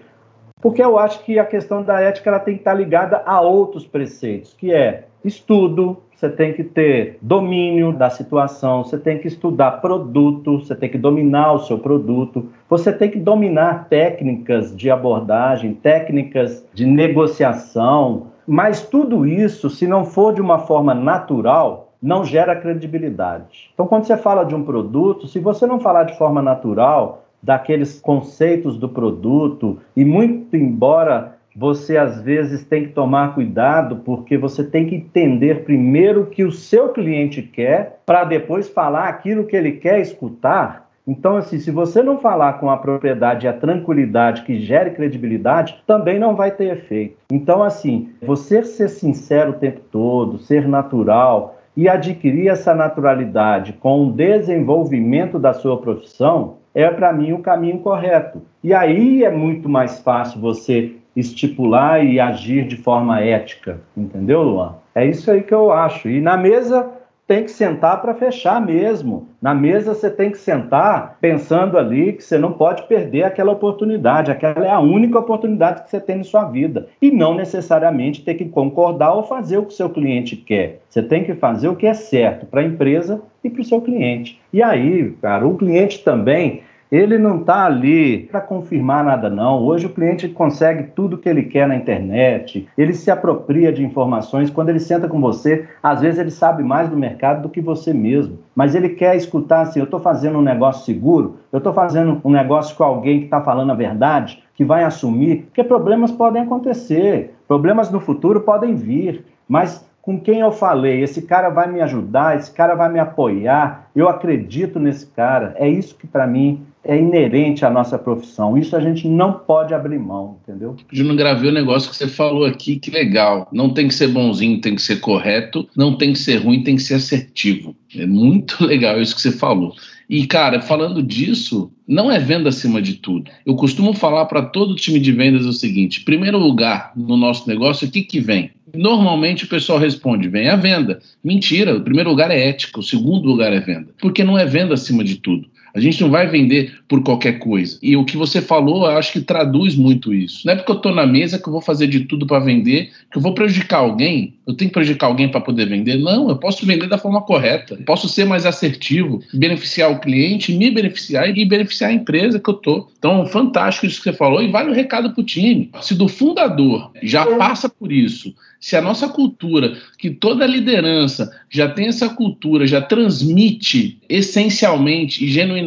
Porque 0.61 0.81
eu 0.81 0.97
acho 0.97 1.23
que 1.23 1.39
a 1.39 1.45
questão 1.45 1.81
da 1.81 1.99
ética 1.99 2.29
ela 2.29 2.39
tem 2.39 2.53
que 2.53 2.61
estar 2.61 2.73
ligada 2.73 3.21
a 3.25 3.41
outros 3.41 3.85
preceitos, 3.85 4.53
que 4.53 4.71
é 4.71 5.05
estudo, 5.25 5.97
você 6.15 6.29
tem 6.29 6.53
que 6.53 6.63
ter 6.63 7.17
domínio 7.21 7.91
da 7.91 8.09
situação, 8.09 8.83
você 8.83 8.97
tem 8.97 9.17
que 9.17 9.27
estudar 9.27 9.81
produto, 9.81 10.59
você 10.59 10.75
tem 10.75 10.89
que 10.89 10.97
dominar 10.97 11.53
o 11.53 11.59
seu 11.59 11.79
produto, 11.79 12.49
você 12.69 12.93
tem 12.93 13.09
que 13.09 13.17
dominar 13.17 13.87
técnicas 13.89 14.75
de 14.75 14.91
abordagem, 14.91 15.73
técnicas 15.73 16.63
de 16.73 16.85
negociação, 16.85 18.27
mas 18.45 18.85
tudo 18.85 19.25
isso, 19.25 19.69
se 19.69 19.87
não 19.87 20.05
for 20.05 20.33
de 20.33 20.41
uma 20.41 20.59
forma 20.59 20.93
natural, 20.93 21.91
não 22.01 22.25
gera 22.25 22.55
credibilidade. 22.55 23.69
Então, 23.73 23.87
quando 23.87 24.05
você 24.05 24.17
fala 24.17 24.43
de 24.43 24.55
um 24.55 24.63
produto, 24.63 25.27
se 25.27 25.39
você 25.39 25.67
não 25.67 25.79
falar 25.79 26.03
de 26.03 26.17
forma 26.17 26.41
natural, 26.41 27.25
daqueles 27.41 27.99
conceitos 27.99 28.77
do 28.77 28.87
produto, 28.87 29.79
e 29.95 30.05
muito 30.05 30.55
embora 30.55 31.37
você 31.55 31.97
às 31.97 32.21
vezes 32.21 32.63
tem 32.63 32.85
que 32.85 32.93
tomar 32.93 33.33
cuidado, 33.33 33.97
porque 33.97 34.37
você 34.37 34.63
tem 34.63 34.87
que 34.87 34.95
entender 34.95 35.63
primeiro 35.63 36.21
o 36.21 36.25
que 36.27 36.43
o 36.43 36.51
seu 36.51 36.89
cliente 36.89 37.41
quer, 37.41 37.99
para 38.05 38.23
depois 38.23 38.69
falar 38.69 39.09
aquilo 39.09 39.45
que 39.45 39.55
ele 39.55 39.73
quer 39.73 39.99
escutar. 39.99 40.89
Então, 41.05 41.35
assim, 41.35 41.59
se 41.59 41.71
você 41.71 42.01
não 42.01 42.19
falar 42.19 42.53
com 42.53 42.69
a 42.69 42.77
propriedade 42.77 43.45
e 43.45 43.49
a 43.49 43.53
tranquilidade 43.53 44.43
que 44.43 44.59
gere 44.59 44.91
credibilidade, 44.91 45.81
também 45.85 46.19
não 46.19 46.35
vai 46.35 46.51
ter 46.51 46.71
efeito. 46.71 47.17
Então, 47.31 47.63
assim, 47.63 48.09
você 48.21 48.63
ser 48.63 48.87
sincero 48.87 49.51
o 49.51 49.55
tempo 49.55 49.81
todo, 49.91 50.37
ser 50.37 50.67
natural 50.67 51.59
e 51.75 51.89
adquirir 51.89 52.49
essa 52.49 52.75
naturalidade 52.75 53.73
com 53.73 54.05
o 54.05 54.11
desenvolvimento 54.11 55.39
da 55.39 55.53
sua 55.53 55.81
profissão, 55.81 56.57
é 56.73 56.89
para 56.89 57.11
mim 57.11 57.33
o 57.33 57.39
caminho 57.39 57.79
correto. 57.79 58.41
E 58.63 58.73
aí 58.73 59.23
é 59.23 59.31
muito 59.31 59.67
mais 59.67 59.99
fácil 59.99 60.39
você 60.39 60.95
estipular 61.15 62.05
e 62.05 62.19
agir 62.19 62.65
de 62.67 62.77
forma 62.77 63.19
ética, 63.19 63.81
entendeu, 63.97 64.41
Luan? 64.43 64.75
É 64.95 65.05
isso 65.05 65.29
aí 65.29 65.41
que 65.41 65.53
eu 65.53 65.71
acho. 65.71 66.09
E 66.09 66.21
na 66.21 66.37
mesa 66.37 66.89
tem 67.31 67.45
que 67.45 67.51
sentar 67.51 68.01
para 68.01 68.13
fechar 68.13 68.59
mesmo. 68.59 69.29
Na 69.41 69.55
mesa 69.55 69.93
você 69.93 70.09
tem 70.09 70.31
que 70.31 70.37
sentar 70.37 71.17
pensando 71.21 71.77
ali 71.77 72.11
que 72.11 72.21
você 72.21 72.37
não 72.37 72.51
pode 72.51 72.83
perder 72.89 73.23
aquela 73.23 73.53
oportunidade. 73.53 74.29
Aquela 74.29 74.65
é 74.65 74.69
a 74.69 74.81
única 74.81 75.17
oportunidade 75.17 75.83
que 75.83 75.89
você 75.89 76.01
tem 76.01 76.17
na 76.17 76.25
sua 76.25 76.43
vida. 76.43 76.89
E 77.01 77.09
não 77.09 77.33
necessariamente 77.33 78.21
ter 78.21 78.33
que 78.33 78.43
concordar 78.43 79.13
ou 79.13 79.23
fazer 79.23 79.57
o 79.57 79.63
que 79.65 79.71
o 79.71 79.77
seu 79.77 79.89
cliente 79.89 80.35
quer. 80.35 80.81
Você 80.89 81.01
tem 81.01 81.23
que 81.23 81.33
fazer 81.33 81.69
o 81.69 81.75
que 81.77 81.87
é 81.87 81.93
certo 81.93 82.45
para 82.45 82.59
a 82.59 82.65
empresa 82.65 83.21
e 83.41 83.49
para 83.49 83.61
o 83.61 83.65
seu 83.65 83.79
cliente. 83.79 84.37
E 84.51 84.61
aí, 84.61 85.11
cara, 85.21 85.47
o 85.47 85.55
cliente 85.55 86.03
também 86.03 86.63
ele 86.91 87.17
não 87.17 87.39
está 87.39 87.65
ali 87.65 88.23
para 88.23 88.41
confirmar 88.41 89.03
nada, 89.03 89.29
não. 89.29 89.63
Hoje 89.63 89.85
o 89.85 89.93
cliente 89.93 90.27
consegue 90.27 90.91
tudo 90.93 91.17
que 91.17 91.29
ele 91.29 91.43
quer 91.43 91.65
na 91.65 91.75
internet, 91.75 92.67
ele 92.77 92.93
se 92.93 93.09
apropria 93.09 93.71
de 93.71 93.83
informações. 93.83 94.49
Quando 94.49 94.69
ele 94.69 94.79
senta 94.79 95.07
com 95.07 95.21
você, 95.21 95.65
às 95.81 96.01
vezes 96.01 96.19
ele 96.19 96.31
sabe 96.31 96.63
mais 96.63 96.89
do 96.89 96.97
mercado 96.97 97.43
do 97.43 97.49
que 97.49 97.61
você 97.61 97.93
mesmo. 97.93 98.39
Mas 98.53 98.75
ele 98.75 98.89
quer 98.89 99.15
escutar 99.15 99.61
assim: 99.61 99.79
eu 99.79 99.85
estou 99.85 100.01
fazendo 100.01 100.37
um 100.37 100.41
negócio 100.41 100.83
seguro, 100.83 101.37
eu 101.51 101.59
estou 101.59 101.73
fazendo 101.73 102.19
um 102.25 102.31
negócio 102.31 102.75
com 102.75 102.83
alguém 102.83 103.19
que 103.19 103.25
está 103.25 103.39
falando 103.39 103.71
a 103.71 103.75
verdade, 103.75 104.43
que 104.53 104.65
vai 104.65 104.83
assumir, 104.83 105.43
porque 105.45 105.63
problemas 105.63 106.11
podem 106.11 106.41
acontecer, 106.41 107.33
problemas 107.47 107.89
no 107.89 108.01
futuro 108.01 108.41
podem 108.41 108.75
vir, 108.75 109.23
mas 109.47 109.89
com 110.01 110.19
quem 110.19 110.39
eu 110.39 110.51
falei, 110.51 111.03
esse 111.03 111.21
cara 111.21 111.49
vai 111.49 111.71
me 111.71 111.79
ajudar, 111.79 112.35
esse 112.35 112.51
cara 112.51 112.73
vai 112.73 112.91
me 112.91 112.99
apoiar, 112.99 113.87
eu 113.95 114.09
acredito 114.09 114.79
nesse 114.79 115.05
cara. 115.05 115.53
É 115.57 115.69
isso 115.69 115.95
que 115.95 116.07
para 116.07 116.25
mim 116.25 116.65
é 116.83 116.97
inerente 116.97 117.63
à 117.65 117.69
nossa 117.69 117.97
profissão. 117.97 118.57
Isso 118.57 118.75
a 118.75 118.79
gente 118.79 119.07
não 119.07 119.33
pode 119.33 119.73
abrir 119.73 119.99
mão, 119.99 120.37
entendeu? 120.41 120.75
Júnior, 120.91 121.15
gravei 121.15 121.49
o 121.49 121.53
negócio 121.53 121.89
que 121.89 121.95
você 121.95 122.07
falou 122.07 122.45
aqui, 122.45 122.77
que 122.77 122.89
legal. 122.89 123.47
Não 123.51 123.73
tem 123.73 123.87
que 123.87 123.93
ser 123.93 124.07
bonzinho, 124.07 124.61
tem 124.61 124.75
que 124.75 124.81
ser 124.81 124.99
correto, 124.99 125.67
não 125.75 125.95
tem 125.95 126.13
que 126.13 126.19
ser 126.19 126.37
ruim, 126.37 126.63
tem 126.63 126.75
que 126.75 126.81
ser 126.81 126.95
assertivo. 126.95 127.75
É 127.95 128.05
muito 128.05 128.63
legal 128.65 128.99
isso 128.99 129.15
que 129.15 129.21
você 129.21 129.31
falou. 129.31 129.73
E, 130.09 130.27
cara, 130.27 130.59
falando 130.59 131.01
disso, 131.01 131.71
não 131.87 132.11
é 132.11 132.19
venda 132.19 132.49
acima 132.49 132.81
de 132.81 132.95
tudo. 132.95 133.31
Eu 133.45 133.55
costumo 133.55 133.93
falar 133.93 134.25
para 134.25 134.41
todo 134.41 134.75
time 134.75 134.99
de 134.99 135.11
vendas 135.11 135.45
o 135.45 135.53
seguinte: 135.53 136.03
primeiro 136.03 136.37
lugar 136.37 136.91
no 136.97 137.15
nosso 137.15 137.47
negócio, 137.47 137.87
o 137.87 137.91
que, 137.91 138.01
que 138.01 138.19
vem? 138.19 138.51
Normalmente 138.73 139.45
o 139.45 139.47
pessoal 139.47 139.79
responde: 139.79 140.27
vem 140.27 140.49
a 140.49 140.55
venda. 140.55 140.99
Mentira, 141.23 141.77
o 141.77 141.81
primeiro 141.81 142.09
lugar 142.09 142.31
é 142.31 142.49
ética, 142.49 142.79
o 142.79 142.83
segundo 142.83 143.25
lugar 143.25 143.53
é 143.53 143.59
venda. 143.59 143.89
Porque 143.99 144.23
não 144.23 144.37
é 144.37 144.45
venda 144.45 144.73
acima 144.73 145.03
de 145.03 145.15
tudo. 145.15 145.47
A 145.73 145.79
gente 145.79 146.01
não 146.01 146.09
vai 146.09 146.27
vender 146.27 146.73
por 146.87 147.01
qualquer 147.03 147.39
coisa. 147.39 147.79
E 147.81 147.95
o 147.95 148.03
que 148.03 148.17
você 148.17 148.41
falou, 148.41 148.85
eu 148.85 148.97
acho 148.97 149.13
que 149.13 149.21
traduz 149.21 149.75
muito 149.75 150.13
isso. 150.13 150.45
Não 150.45 150.53
é 150.53 150.55
porque 150.55 150.71
eu 150.71 150.75
estou 150.75 150.93
na 150.93 151.05
mesa 151.05 151.39
que 151.39 151.47
eu 151.47 151.53
vou 151.53 151.61
fazer 151.61 151.87
de 151.87 152.01
tudo 152.01 152.27
para 152.27 152.39
vender, 152.39 152.91
que 153.11 153.17
eu 153.17 153.21
vou 153.21 153.33
prejudicar 153.33 153.79
alguém. 153.79 154.33
Eu 154.45 154.53
tenho 154.53 154.69
que 154.69 154.73
prejudicar 154.73 155.07
alguém 155.07 155.29
para 155.29 155.39
poder 155.39 155.69
vender? 155.69 155.97
Não, 155.97 156.29
eu 156.29 156.35
posso 156.35 156.65
vender 156.65 156.87
da 156.87 156.97
forma 156.97 157.21
correta. 157.21 157.75
Eu 157.75 157.85
posso 157.85 158.09
ser 158.09 158.25
mais 158.25 158.45
assertivo, 158.45 159.21
beneficiar 159.33 159.91
o 159.91 159.99
cliente, 159.99 160.53
me 160.53 160.69
beneficiar 160.69 161.29
e 161.29 161.45
beneficiar 161.45 161.91
a 161.91 161.93
empresa 161.93 162.39
que 162.39 162.49
eu 162.49 162.55
estou. 162.55 162.91
Então, 162.97 163.25
fantástico 163.25 163.85
isso 163.85 163.97
que 163.97 164.03
você 164.03 164.13
falou 164.13 164.41
e 164.41 164.51
vale 164.51 164.69
o 164.69 164.71
um 164.71 164.75
recado 164.75 165.11
para 165.11 165.21
o 165.21 165.25
time. 165.25 165.69
Se 165.81 165.95
do 165.95 166.07
fundador 166.07 166.91
já 167.01 167.25
passa 167.37 167.69
por 167.69 167.91
isso, 167.91 168.33
se 168.59 168.75
a 168.75 168.81
nossa 168.81 169.09
cultura, 169.09 169.75
que 169.97 170.11
toda 170.11 170.45
liderança 170.45 171.31
já 171.49 171.67
tem 171.67 171.87
essa 171.87 172.09
cultura, 172.09 172.67
já 172.67 172.79
transmite 172.79 173.99
essencialmente 174.07 175.25
e 175.25 175.27
genuinamente 175.27 175.60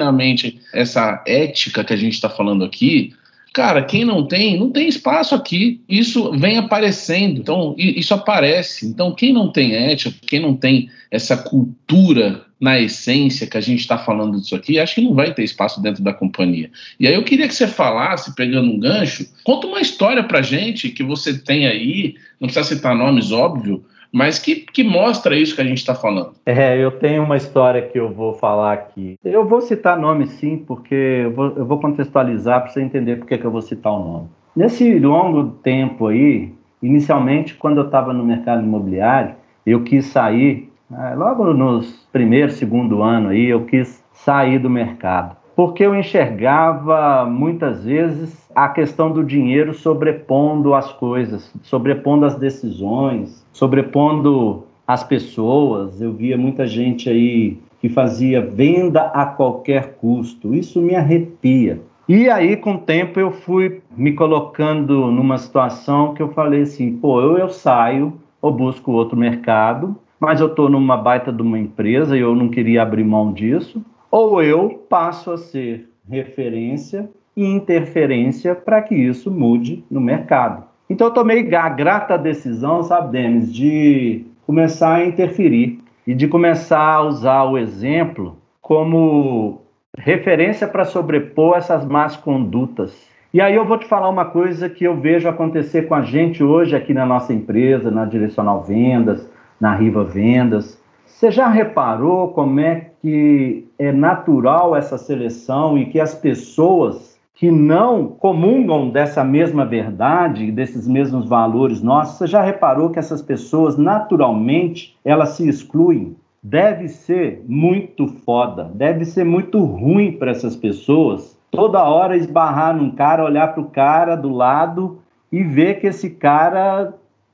essa 0.72 1.22
ética 1.26 1.84
que 1.84 1.92
a 1.92 1.96
gente 1.96 2.14
está 2.14 2.28
falando 2.28 2.64
aqui, 2.64 3.12
cara, 3.54 3.84
quem 3.84 4.04
não 4.04 4.26
tem, 4.26 4.58
não 4.58 4.70
tem 4.70 4.88
espaço 4.88 5.34
aqui. 5.34 5.80
Isso 5.88 6.32
vem 6.32 6.58
aparecendo, 6.58 7.40
então 7.40 7.74
isso 7.78 8.12
aparece. 8.12 8.86
Então, 8.86 9.14
quem 9.14 9.32
não 9.32 9.50
tem 9.50 9.74
ética, 9.74 10.12
quem 10.26 10.40
não 10.40 10.56
tem 10.56 10.90
essa 11.10 11.36
cultura 11.36 12.44
na 12.60 12.80
essência 12.80 13.46
que 13.46 13.56
a 13.56 13.60
gente 13.60 13.80
está 13.80 13.96
falando 13.96 14.40
disso 14.40 14.56
aqui, 14.56 14.78
acho 14.78 14.94
que 14.94 15.00
não 15.00 15.14
vai 15.14 15.32
ter 15.32 15.44
espaço 15.44 15.80
dentro 15.80 16.02
da 16.02 16.12
companhia. 16.12 16.70
E 16.98 17.06
aí 17.06 17.14
eu 17.14 17.22
queria 17.22 17.46
que 17.46 17.54
você 17.54 17.68
falasse, 17.68 18.34
pegando 18.34 18.70
um 18.70 18.78
gancho, 18.78 19.28
conta 19.44 19.66
uma 19.66 19.80
história 19.80 20.24
para 20.24 20.42
gente 20.42 20.88
que 20.88 21.02
você 21.02 21.38
tem 21.38 21.66
aí, 21.66 22.16
não 22.40 22.48
precisa 22.48 22.74
citar 22.74 22.96
nomes, 22.96 23.30
óbvio, 23.30 23.84
mas 24.14 24.38
que, 24.38 24.54
que 24.54 24.84
mostra 24.84 25.36
isso 25.36 25.56
que 25.56 25.60
a 25.60 25.64
gente 25.64 25.78
está 25.78 25.92
falando. 25.92 26.34
É, 26.46 26.78
eu 26.78 26.92
tenho 26.92 27.24
uma 27.24 27.36
história 27.36 27.82
que 27.82 27.98
eu 27.98 28.12
vou 28.12 28.32
falar 28.32 28.72
aqui. 28.72 29.18
Eu 29.24 29.44
vou 29.44 29.60
citar 29.60 29.98
nome 29.98 30.28
sim, 30.28 30.56
porque 30.56 30.94
eu 30.94 31.32
vou, 31.32 31.46
eu 31.56 31.66
vou 31.66 31.80
contextualizar 31.80 32.60
para 32.60 32.70
você 32.70 32.80
entender 32.80 33.16
por 33.16 33.26
que 33.26 33.44
eu 33.44 33.50
vou 33.50 33.60
citar 33.60 33.92
o 33.92 33.98
nome. 33.98 34.28
Nesse 34.54 35.00
longo 35.00 35.50
tempo 35.64 36.06
aí, 36.06 36.54
inicialmente, 36.80 37.54
quando 37.54 37.78
eu 37.78 37.86
estava 37.86 38.12
no 38.12 38.24
mercado 38.24 38.62
imobiliário, 38.62 39.34
eu 39.66 39.82
quis 39.82 40.06
sair 40.06 40.70
é, 40.92 41.14
logo 41.16 41.52
nos 41.52 42.06
primeiro, 42.12 42.52
segundo 42.52 43.02
ano 43.02 43.30
aí, 43.30 43.46
eu 43.46 43.64
quis 43.64 44.04
sair 44.12 44.60
do 44.60 44.70
mercado. 44.70 45.36
Porque 45.56 45.84
eu 45.84 45.94
enxergava 45.94 47.24
muitas 47.24 47.84
vezes 47.84 48.50
a 48.54 48.68
questão 48.68 49.12
do 49.12 49.22
dinheiro 49.22 49.72
sobrepondo 49.72 50.74
as 50.74 50.92
coisas, 50.92 51.52
sobrepondo 51.62 52.26
as 52.26 52.34
decisões, 52.34 53.44
sobrepondo 53.52 54.64
as 54.86 55.04
pessoas. 55.04 56.00
Eu 56.00 56.12
via 56.12 56.36
muita 56.36 56.66
gente 56.66 57.08
aí 57.08 57.58
que 57.80 57.88
fazia 57.88 58.40
venda 58.40 59.02
a 59.08 59.26
qualquer 59.26 59.94
custo. 59.96 60.54
Isso 60.54 60.80
me 60.80 60.94
arrepia. 60.94 61.80
E 62.08 62.28
aí, 62.28 62.56
com 62.56 62.74
o 62.74 62.78
tempo, 62.78 63.18
eu 63.18 63.30
fui 63.30 63.80
me 63.96 64.12
colocando 64.12 65.10
numa 65.10 65.38
situação 65.38 66.14
que 66.14 66.22
eu 66.22 66.28
falei 66.28 66.62
assim: 66.62 66.96
pô, 66.96 67.20
eu, 67.20 67.38
eu 67.38 67.48
saio 67.48 68.12
ou 68.42 68.52
busco 68.52 68.92
outro 68.92 69.16
mercado, 69.16 69.96
mas 70.20 70.40
eu 70.40 70.48
estou 70.48 70.68
numa 70.68 70.96
baita 70.96 71.32
de 71.32 71.40
uma 71.40 71.58
empresa 71.58 72.16
e 72.16 72.20
eu 72.20 72.34
não 72.34 72.48
queria 72.48 72.82
abrir 72.82 73.04
mão 73.04 73.32
disso, 73.32 73.82
ou 74.14 74.40
eu 74.40 74.86
passo 74.88 75.32
a 75.32 75.36
ser 75.36 75.88
referência 76.08 77.10
e 77.36 77.44
interferência 77.44 78.54
para 78.54 78.80
que 78.80 78.94
isso 78.94 79.28
mude 79.28 79.84
no 79.90 80.00
mercado. 80.00 80.62
Então, 80.88 81.08
eu 81.08 81.12
tomei 81.12 81.52
a 81.52 81.68
grata 81.68 82.16
decisão, 82.16 82.80
sabe, 82.84 83.10
Denis, 83.10 83.52
de 83.52 84.24
começar 84.46 84.94
a 84.94 85.04
interferir 85.04 85.80
e 86.06 86.14
de 86.14 86.28
começar 86.28 86.94
a 86.94 87.02
usar 87.02 87.42
o 87.42 87.58
exemplo 87.58 88.36
como 88.62 89.62
referência 89.98 90.68
para 90.68 90.84
sobrepor 90.84 91.56
essas 91.56 91.84
más 91.84 92.16
condutas. 92.16 93.08
E 93.32 93.40
aí 93.40 93.56
eu 93.56 93.64
vou 93.64 93.78
te 93.78 93.86
falar 93.86 94.08
uma 94.08 94.26
coisa 94.26 94.68
que 94.68 94.84
eu 94.84 94.96
vejo 94.96 95.28
acontecer 95.28 95.88
com 95.88 95.94
a 95.96 96.02
gente 96.02 96.40
hoje 96.40 96.76
aqui 96.76 96.94
na 96.94 97.04
nossa 97.04 97.32
empresa, 97.34 97.90
na 97.90 98.04
Direcional 98.04 98.62
Vendas, 98.62 99.28
na 99.60 99.74
Riva 99.74 100.04
Vendas. 100.04 100.80
Você 101.06 101.30
já 101.30 101.48
reparou 101.48 102.28
como 102.28 102.60
é 102.60 102.90
que 103.00 103.66
é 103.78 103.92
natural 103.92 104.74
essa 104.74 104.98
seleção 104.98 105.78
e 105.78 105.86
que 105.86 106.00
as 106.00 106.14
pessoas 106.14 107.18
que 107.34 107.50
não 107.50 108.06
comungam 108.06 108.90
dessa 108.90 109.24
mesma 109.24 109.64
verdade, 109.64 110.52
desses 110.52 110.86
mesmos 110.86 111.28
valores 111.28 111.82
nossos, 111.82 112.18
você 112.18 112.26
já 112.26 112.42
reparou 112.42 112.90
que 112.90 112.98
essas 112.98 113.20
pessoas 113.20 113.76
naturalmente 113.76 114.96
elas 115.04 115.30
se 115.30 115.48
excluem? 115.48 116.16
deve 116.44 116.88
ser 116.88 117.42
muito 117.48 118.06
foda, 118.06 118.70
deve 118.74 119.06
ser 119.06 119.24
muito 119.24 119.64
ruim 119.64 120.12
para 120.12 120.30
essas 120.30 120.54
pessoas 120.54 121.38
toda 121.50 121.82
hora 121.82 122.16
esbarrar 122.18 122.76
num 122.76 122.90
cara, 122.90 123.24
olhar 123.24 123.54
para 123.54 123.62
o 123.62 123.70
cara 123.70 124.14
do 124.14 124.28
lado 124.28 124.98
e 125.32 125.42
ver 125.42 125.80
que 125.80 125.86
esse 125.86 126.10
cara 126.10 126.92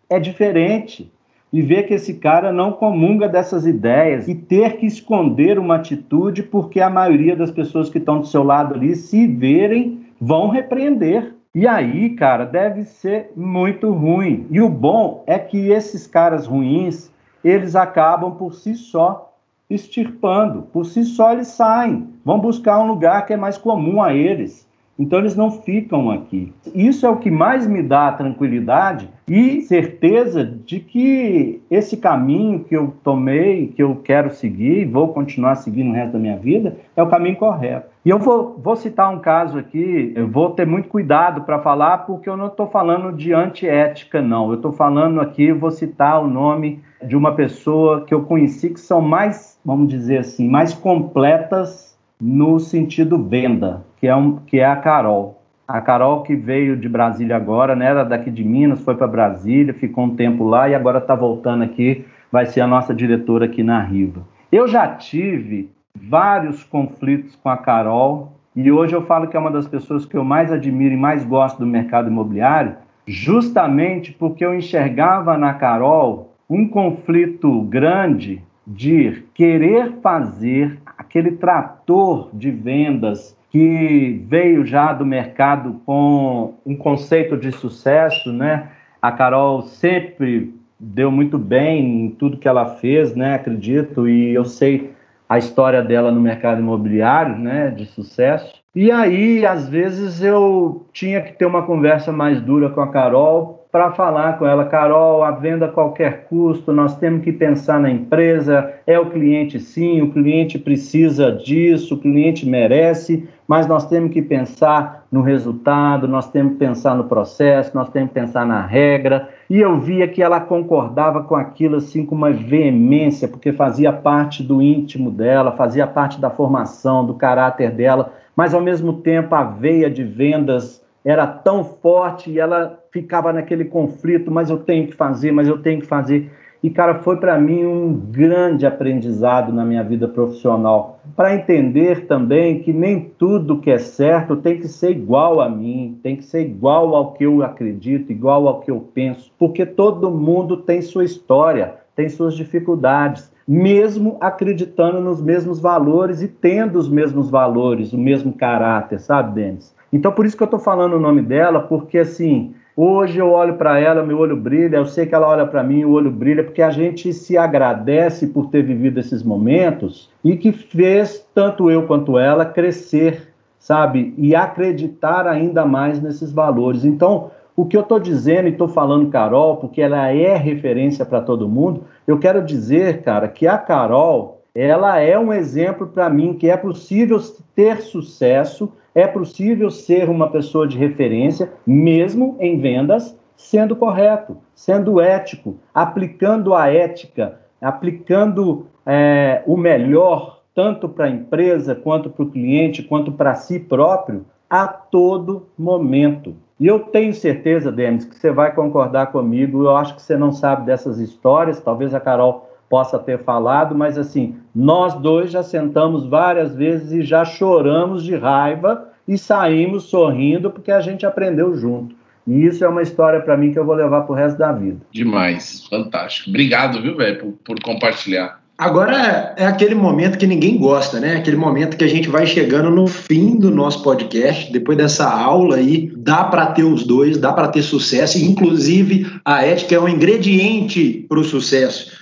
é 0.09 0.21
diferente, 0.21 1.11
e 1.53 1.61
ver 1.61 1.85
que 1.85 1.95
esse 1.95 2.15
cara 2.15 2.53
não 2.53 2.73
comunga 2.73 3.29
dessas 3.29 3.67
ideias 3.67 4.29
e 4.29 4.35
ter 4.35 4.77
que 4.77 4.87
esconder 4.87 5.59
uma 5.59 5.77
atitude 5.77 6.43
porque 6.45 6.81
a 6.81 6.89
maioria 6.89 7.35
das 7.35 7.51
pessoas 7.51 7.91
que 7.91 7.99
estão 7.99 8.21
do 8.21 8.27
seu 8.27 8.43
lado 8.43 8.75
ali, 8.75 8.95
se 8.95 9.27
verem, 9.27 10.07
vão 10.21 10.49
repreender. 10.49 11.35
E 11.53 11.67
aí, 11.67 12.11
cara, 12.11 12.45
deve 12.45 12.85
ser 12.85 13.33
muito 13.37 13.91
ruim. 13.93 14.47
E 14.51 14.61
o 14.61 14.69
bom 14.69 15.25
é 15.27 15.39
que 15.39 15.71
esses 15.71 16.07
caras 16.07 16.47
ruins, 16.47 17.11
eles 17.43 17.75
acabam 17.75 18.37
por 18.37 18.55
si 18.55 18.75
só 18.77 19.35
extirpando, 19.69 20.63
por 20.63 20.85
si 20.85 21.05
só 21.05 21.33
eles 21.33 21.49
saem, 21.49 22.09
vão 22.25 22.41
buscar 22.41 22.81
um 22.81 22.89
lugar 22.89 23.25
que 23.25 23.33
é 23.33 23.37
mais 23.37 23.57
comum 23.57 24.03
a 24.03 24.13
eles. 24.13 24.69
Então 25.01 25.19
eles 25.19 25.35
não 25.35 25.51
ficam 25.51 26.11
aqui. 26.11 26.53
Isso 26.75 27.07
é 27.07 27.09
o 27.09 27.17
que 27.17 27.31
mais 27.31 27.67
me 27.67 27.83
dá 27.83 28.13
tranquilidade 28.13 29.09
e 29.27 29.63
certeza 29.63 30.45
de 30.45 30.79
que 30.79 31.63
esse 31.71 31.97
caminho 31.97 32.65
que 32.65 32.77
eu 32.77 32.93
tomei, 33.03 33.69
que 33.69 33.83
eu 33.83 33.97
quero 33.97 34.31
seguir, 34.31 34.85
vou 34.85 35.09
continuar 35.09 35.55
seguindo 35.55 35.89
o 35.89 35.95
resto 35.95 36.13
da 36.13 36.19
minha 36.19 36.37
vida, 36.37 36.77
é 36.95 37.03
o 37.03 37.09
caminho 37.09 37.37
correto. 37.37 37.89
E 38.05 38.11
eu 38.11 38.19
vou, 38.19 38.61
vou 38.63 38.77
citar 38.77 39.11
um 39.11 39.21
caso 39.21 39.59
aqui, 39.59 40.13
eu 40.15 40.29
vou 40.29 40.51
ter 40.51 40.67
muito 40.67 40.91
cuidado 40.91 41.43
para 41.43 41.59
falar, 41.59 41.99
porque 41.99 42.29
eu 42.29 42.37
não 42.37 42.49
estou 42.49 42.67
falando 42.67 43.11
de 43.17 43.33
antiética, 43.33 44.21
não. 44.21 44.51
Eu 44.51 44.57
estou 44.57 44.73
falando 44.73 45.19
aqui, 45.19 45.51
vou 45.51 45.71
citar 45.71 46.23
o 46.23 46.27
nome 46.27 46.81
de 47.03 47.17
uma 47.17 47.35
pessoa 47.35 48.05
que 48.05 48.13
eu 48.13 48.25
conheci 48.25 48.69
que 48.69 48.81
são 48.81 49.01
mais, 49.01 49.59
vamos 49.65 49.89
dizer 49.89 50.19
assim, 50.19 50.47
mais 50.47 50.75
completas 50.75 51.99
no 52.21 52.61
sentido 52.61 53.17
venda, 53.23 53.83
que 54.01 54.09
é, 54.09 54.17
um, 54.17 54.37
que 54.37 54.59
é 54.59 54.65
a 54.65 54.77
Carol. 54.77 55.41
A 55.69 55.81
Carol 55.81 56.23
que 56.23 56.35
veio 56.35 56.77
de 56.77 56.89
Brasília 56.89 57.37
agora, 57.37 57.77
né? 57.77 57.87
Era 57.87 58.03
daqui 58.03 58.31
de 58.31 58.43
Minas, 58.43 58.83
foi 58.83 58.97
para 58.97 59.07
Brasília, 59.07 59.75
ficou 59.75 60.05
um 60.05 60.17
tempo 60.17 60.43
lá 60.43 60.69
e 60.69 60.75
agora 60.75 60.99
está 60.99 61.15
voltando 61.15 61.63
aqui, 61.63 62.05
vai 62.33 62.47
ser 62.47 62.63
a 62.63 62.67
nossa 62.67 62.93
diretora 62.95 63.45
aqui 63.45 63.63
na 63.63 63.81
Riva. 63.81 64.23
Eu 64.51 64.67
já 64.67 64.89
tive 64.89 65.71
vários 65.95 66.65
conflitos 66.65 67.37
com 67.37 67.49
a 67.49 67.57
Carol 67.57 68.33
e 68.57 68.73
hoje 68.73 68.95
eu 68.95 69.03
falo 69.03 69.29
que 69.29 69.37
é 69.37 69.41
uma 69.41 69.51
das 69.51 69.69
pessoas 69.69 70.05
que 70.05 70.17
eu 70.17 70.25
mais 70.25 70.51
admiro 70.51 70.95
e 70.95 70.97
mais 70.97 71.25
gosto 71.25 71.59
do 71.59 71.67
mercado 71.67 72.09
imobiliário, 72.09 72.75
justamente 73.07 74.13
porque 74.13 74.45
eu 74.45 74.55
enxergava 74.55 75.37
na 75.37 75.55
Carol 75.55 76.33
um 76.49 76.67
conflito 76.67 77.63
grande 77.63 78.43
de 78.67 79.25
querer 79.35 79.93
fazer 80.03 80.81
aquele 80.99 81.33
trator 81.33 82.29
de 82.33 82.51
vendas 82.51 83.37
que 83.51 84.25
veio 84.29 84.65
já 84.65 84.93
do 84.93 85.05
mercado 85.05 85.81
com 85.85 86.55
um 86.65 86.77
conceito 86.77 87.37
de 87.37 87.51
sucesso, 87.53 88.33
né? 88.33 88.69
A 89.03 89.11
Carol 89.11 89.63
sempre 89.63 90.55
deu 90.79 91.11
muito 91.11 91.37
bem 91.37 92.07
em 92.07 92.11
tudo 92.11 92.39
que 92.39 92.49
ela 92.49 92.77
fez, 92.77 93.15
né? 93.15 93.35
Acredito 93.35 94.09
e 94.09 94.33
eu 94.33 94.45
sei 94.45 94.93
a 95.29 95.37
história 95.37 95.83
dela 95.83 96.11
no 96.11 96.21
mercado 96.21 96.61
imobiliário, 96.61 97.37
né? 97.37 97.71
De 97.71 97.87
sucesso. 97.87 98.61
E 98.75 98.91
aí, 98.91 99.45
às 99.45 99.69
vezes 99.69 100.23
eu 100.23 100.87
tinha 100.93 101.21
que 101.21 101.33
ter 101.33 101.45
uma 101.45 101.63
conversa 101.63 102.13
mais 102.13 102.41
dura 102.41 102.71
com 102.71 102.81
a 102.81 102.89
Carol 102.89 103.60
para 103.73 103.93
falar 103.93 104.37
com 104.37 104.45
ela, 104.45 104.65
Carol, 104.65 105.23
a 105.23 105.31
venda 105.31 105.67
a 105.67 105.69
qualquer 105.69 106.25
custo, 106.25 106.73
nós 106.73 106.97
temos 106.97 107.23
que 107.23 107.33
pensar 107.33 107.79
na 107.79 107.89
empresa, 107.89 108.73
é 108.85 108.99
o 108.99 109.11
cliente 109.11 109.61
sim, 109.61 110.03
o 110.03 110.11
cliente 110.11 110.59
precisa 110.59 111.31
disso, 111.31 111.95
o 111.95 111.99
cliente 111.99 112.49
merece, 112.49 113.29
mas 113.47 113.69
nós 113.69 113.87
temos 113.87 114.13
que 114.13 114.21
pensar 114.23 115.07
no 115.11 115.23
resultado, 115.23 116.09
nós 116.09 116.29
temos 116.31 116.55
que 116.55 116.59
pensar 116.59 116.97
no 116.97 117.05
processo, 117.05 117.71
nós 117.73 117.89
temos 117.91 118.09
que 118.09 118.15
pensar 118.15 118.45
na 118.45 118.67
regra. 118.67 119.29
E 119.49 119.61
eu 119.61 119.79
via 119.79 120.09
que 120.09 120.21
ela 120.21 120.41
concordava 120.41 121.23
com 121.23 121.37
aquilo 121.37 121.77
assim 121.77 122.05
com 122.05 122.17
uma 122.17 122.33
veemência, 122.33 123.29
porque 123.29 123.53
fazia 123.53 123.93
parte 123.93 124.43
do 124.43 124.61
íntimo 124.61 125.13
dela, 125.13 125.53
fazia 125.53 125.87
parte 125.87 126.21
da 126.21 126.31
formação, 126.31 127.07
do 127.07 127.15
caráter 127.15 127.71
dela, 127.71 128.13
mas 128.35 128.53
ao 128.53 128.61
mesmo 128.61 128.95
tempo 128.95 129.33
a 129.33 129.45
veia 129.45 129.89
de 129.89 130.03
vendas 130.03 130.81
era 131.05 131.27
tão 131.27 131.65
forte 131.65 132.31
e 132.31 132.39
ela 132.39 132.79
ficava 132.91 133.33
naquele 133.33 133.65
conflito, 133.65 134.31
mas 134.31 134.51
eu 134.51 134.59
tenho 134.59 134.87
que 134.87 134.95
fazer, 134.95 135.33
mas 135.33 135.49
eu 135.49 135.59
tenho 135.59 135.81
que 135.81 135.87
fazer. 135.87 136.31
E, 136.63 136.69
cara, 136.69 136.97
foi 136.97 137.17
para 137.17 137.39
mim 137.39 137.65
um 137.65 137.95
grande 137.95 138.67
aprendizado 138.67 139.51
na 139.51 139.65
minha 139.65 139.83
vida 139.83 140.07
profissional, 140.07 141.01
para 141.17 141.35
entender 141.35 142.07
também 142.07 142.61
que 142.61 142.71
nem 142.71 143.01
tudo 143.19 143.61
que 143.61 143.71
é 143.71 143.79
certo 143.79 144.37
tem 144.37 144.59
que 144.59 144.69
ser 144.69 144.91
igual 144.91 145.41
a 145.41 145.49
mim, 145.49 145.99
tem 146.03 146.17
que 146.17 146.25
ser 146.25 146.43
igual 146.43 146.95
ao 146.95 147.13
que 147.13 147.25
eu 147.25 147.43
acredito, 147.43 148.13
igual 148.13 148.47
ao 148.47 148.61
que 148.61 148.71
eu 148.71 148.79
penso, 148.93 149.33
porque 149.39 149.65
todo 149.65 150.11
mundo 150.11 150.59
tem 150.59 150.83
sua 150.83 151.03
história, 151.03 151.77
tem 151.97 152.11
suas 152.11 152.35
dificuldades, 152.37 153.33
mesmo 153.49 154.19
acreditando 154.21 155.01
nos 155.01 155.23
mesmos 155.23 155.59
valores 155.59 156.21
e 156.21 156.29
tendo 156.29 156.79
os 156.79 156.91
mesmos 156.91 157.31
valores, 157.31 157.95
o 157.95 157.99
mesmo 157.99 158.35
caráter, 158.35 159.01
sabe, 159.01 159.35
Denis? 159.35 159.75
Então, 159.93 160.13
por 160.13 160.25
isso 160.25 160.37
que 160.37 160.43
eu 160.43 160.47
estou 160.47 160.61
falando 160.61 160.95
o 160.95 161.01
nome 161.01 161.21
dela, 161.21 161.61
porque 161.61 161.99
assim, 161.99 162.55
hoje 162.77 163.19
eu 163.19 163.31
olho 163.31 163.55
para 163.55 163.79
ela, 163.79 164.05
meu 164.05 164.19
olho 164.19 164.37
brilha, 164.37 164.77
eu 164.77 164.87
sei 164.87 165.07
que 165.07 165.15
ela 165.15 165.29
olha 165.29 165.47
para 165.47 165.63
mim, 165.63 165.85
o 165.85 165.91
olho 165.91 166.11
brilha, 166.11 166.45
porque 166.45 166.63
a 166.63 166.71
gente 166.71 167.13
se 167.13 167.37
agradece 167.37 168.29
por 168.29 168.47
ter 168.51 168.63
vivido 168.63 169.01
esses 169.01 169.23
momentos 169.23 170.11
e 170.25 170.37
que 170.37 170.53
fez 170.53 171.27
tanto 171.35 171.71
eu 171.71 171.87
quanto 171.87 172.19
ela 172.19 172.45
crescer, 172.45 173.33
sabe? 173.59 174.15
E 174.17 174.35
acreditar 174.35 175.27
ainda 175.27 175.67
mais 175.67 176.01
nesses 176.01 176.33
valores. 176.33 176.85
Então, 176.85 177.31
o 177.57 177.67
que 177.67 177.77
eu 177.77 177.83
estou 177.83 177.99
dizendo 177.99 178.49
e 178.49 178.53
estou 178.53 178.69
falando 178.69 179.11
Carol, 179.11 179.57
porque 179.57 179.83
ela 179.83 180.09
é 180.09 180.37
referência 180.37 181.05
para 181.05 181.21
todo 181.21 181.49
mundo, 181.49 181.85
eu 182.07 182.19
quero 182.19 182.43
dizer, 182.43 183.03
cara, 183.03 183.29
que 183.29 183.47
a 183.47 183.59
Carol, 183.59 184.41
ela 184.55 184.99
é 184.99 185.19
um 185.19 185.33
exemplo 185.33 185.89
para 185.89 186.09
mim 186.09 186.35
que 186.35 186.49
é 186.49 186.57
possível 186.57 187.21
ter 187.55 187.83
sucesso 187.83 188.73
é 188.95 189.07
possível 189.07 189.71
ser 189.71 190.09
uma 190.09 190.29
pessoa 190.29 190.67
de 190.67 190.77
referência, 190.77 191.53
mesmo 191.67 192.37
em 192.41 192.59
vendas, 192.59 193.17
sendo 193.37 193.75
correto, 193.75 194.37
sendo 194.55 195.01
ético, 195.01 195.57
aplicando 195.75 196.55
a 196.55 196.69
ética, 196.69 197.41
aplicando 197.61 198.67
é, 198.85 199.43
o 199.47 199.57
melhor, 199.57 200.41
tanto 200.55 200.89
para 200.89 201.07
a 201.07 201.11
empresa, 201.11 201.75
quanto 201.75 202.11
para 202.11 202.25
o 202.25 202.31
cliente, 202.31 202.83
quanto 202.83 203.13
para 203.13 203.35
si 203.35 203.59
próprio, 203.59 204.27
a 204.49 204.67
todo 204.67 205.47
momento. 205.57 206.35
E 206.59 206.67
eu 206.67 206.81
tenho 206.81 207.15
certeza, 207.15 207.73
Denis, 207.73 208.05
que 208.05 208.17
você 208.17 208.31
vai 208.31 208.55
concordar 208.55 209.07
comigo. 209.07 209.65
Eu 209.65 209.77
acho 209.77 209.95
que 209.95 210.03
você 210.03 210.17
não 210.17 210.33
sabe 210.33 210.67
dessas 210.67 210.99
histórias, 210.99 211.61
talvez 211.61 211.95
a 211.95 212.01
Carol 212.01 212.50
possa 212.71 213.01
ter 213.01 213.19
falado, 213.19 213.75
mas 213.75 213.99
assim, 213.99 214.37
nós 214.55 214.95
dois 214.95 215.33
já 215.33 215.43
sentamos 215.43 216.07
várias 216.07 216.55
vezes 216.55 216.93
e 216.93 217.03
já 217.03 217.25
choramos 217.25 218.05
de 218.05 218.15
raiva 218.15 218.89
e 219.09 219.19
saímos 219.19 219.85
sorrindo 219.85 220.53
porque 220.53 220.71
a 220.71 220.81
gente 220.81 221.05
aprendeu 221.05 221.57
junto. 221.57 221.97
E 222.25 222.47
isso 222.47 222.65
é 222.65 222.69
uma 222.69 222.81
história 222.81 223.21
para 223.21 223.37
mim 223.37 223.53
que 223.53 223.59
eu 223.59 223.67
vou 223.67 223.75
levar 223.75 224.03
pro 224.03 224.15
resto 224.15 224.39
da 224.39 224.53
vida. 224.53 224.79
Demais, 224.93 225.67
fantástico. 225.69 226.31
Obrigado, 226.31 226.81
viu, 226.81 226.97
velho, 226.97 227.19
por, 227.19 227.33
por 227.45 227.61
compartilhar. 227.61 228.39
Agora 228.57 229.35
é 229.37 229.47
aquele 229.47 229.75
momento 229.75 230.19
que 230.19 230.27
ninguém 230.27 230.59
gosta, 230.59 231.01
né? 231.01 231.17
Aquele 231.17 231.39
momento 231.39 231.79
que 231.79 231.83
a 231.83 231.89
gente 231.89 232.11
vai 232.11 232.27
chegando 232.27 232.71
no 232.71 232.87
fim 232.87 233.37
do 233.37 233.51
nosso 233.51 233.83
podcast. 233.83 234.53
Depois 234.53 234.77
dessa 234.77 235.11
aula 235.11 235.57
aí, 235.57 235.91
dá 235.97 236.25
para 236.25 236.47
ter 236.49 236.65
os 236.65 236.85
dois, 236.85 237.17
dá 237.17 237.33
para 237.33 237.49
ter 237.49 237.63
sucesso. 237.63 238.19
Inclusive, 238.19 239.11
a 239.25 239.43
ética 239.45 239.75
é 239.75 239.81
um 239.81 239.89
ingrediente 239.89 241.07
para 241.09 241.19
o 241.19 241.25
sucesso. 241.25 242.00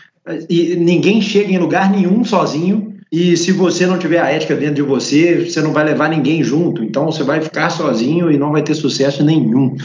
E 0.48 0.76
ninguém 0.76 1.20
chega 1.20 1.52
em 1.52 1.58
lugar 1.58 1.90
nenhum 1.90 2.24
sozinho. 2.24 2.94
E 3.10 3.36
se 3.36 3.52
você 3.52 3.86
não 3.86 3.98
tiver 3.98 4.20
a 4.20 4.30
ética 4.30 4.54
dentro 4.54 4.74
de 4.74 4.82
você, 4.82 5.46
você 5.46 5.62
não 5.62 5.72
vai 5.72 5.84
levar 5.84 6.10
ninguém 6.10 6.42
junto. 6.42 6.84
Então 6.84 7.06
você 7.06 7.22
vai 7.22 7.40
ficar 7.40 7.70
sozinho 7.70 8.30
e 8.30 8.36
não 8.36 8.52
vai 8.52 8.62
ter 8.62 8.74
sucesso 8.74 9.24
nenhum. 9.24 9.76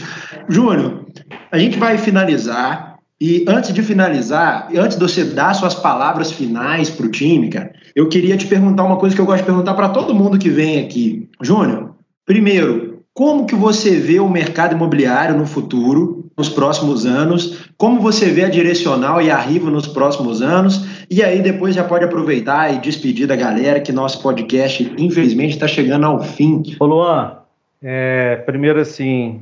Júnior, 0.48 1.06
a 1.50 1.58
gente 1.58 1.78
vai 1.78 1.96
finalizar 1.96 2.94
e 3.20 3.44
antes 3.48 3.72
de 3.72 3.82
finalizar, 3.82 4.68
antes 4.76 4.98
de 4.98 5.02
você 5.02 5.24
dar 5.24 5.54
suas 5.54 5.74
palavras 5.74 6.32
finais 6.32 6.90
para 6.90 7.06
o 7.06 7.10
time, 7.10 7.48
cara, 7.48 7.72
eu 7.94 8.08
queria 8.08 8.36
te 8.36 8.46
perguntar 8.46 8.82
uma 8.82 8.96
coisa 8.96 9.14
que 9.14 9.20
eu 9.20 9.24
gosto 9.24 9.38
de 9.38 9.46
perguntar 9.46 9.74
para 9.74 9.88
todo 9.88 10.14
mundo 10.14 10.38
que 10.38 10.50
vem 10.50 10.80
aqui. 10.80 11.28
Júnior, 11.40 11.94
primeiro, 12.26 13.02
como 13.14 13.46
que 13.46 13.54
você 13.54 13.92
vê 13.96 14.18
o 14.18 14.28
mercado 14.28 14.74
imobiliário 14.74 15.38
no 15.38 15.46
futuro, 15.46 16.23
nos 16.36 16.48
próximos 16.48 17.06
anos? 17.06 17.68
Como 17.76 18.00
você 18.00 18.30
vê 18.30 18.44
a 18.44 18.48
Direcional 18.48 19.20
e 19.20 19.30
a 19.30 19.38
Riva 19.38 19.70
nos 19.70 19.86
próximos 19.86 20.42
anos? 20.42 21.04
E 21.10 21.22
aí 21.22 21.42
depois 21.42 21.74
já 21.74 21.84
pode 21.84 22.04
aproveitar 22.04 22.74
e 22.74 22.78
despedir 22.78 23.26
da 23.26 23.36
galera 23.36 23.80
que 23.80 23.92
nosso 23.92 24.22
podcast, 24.22 24.94
infelizmente, 24.98 25.54
está 25.54 25.68
chegando 25.68 26.06
ao 26.06 26.22
fim. 26.22 26.62
Ô 26.80 26.86
Luan, 26.86 27.38
é, 27.82 28.36
primeiro 28.46 28.80
assim, 28.80 29.40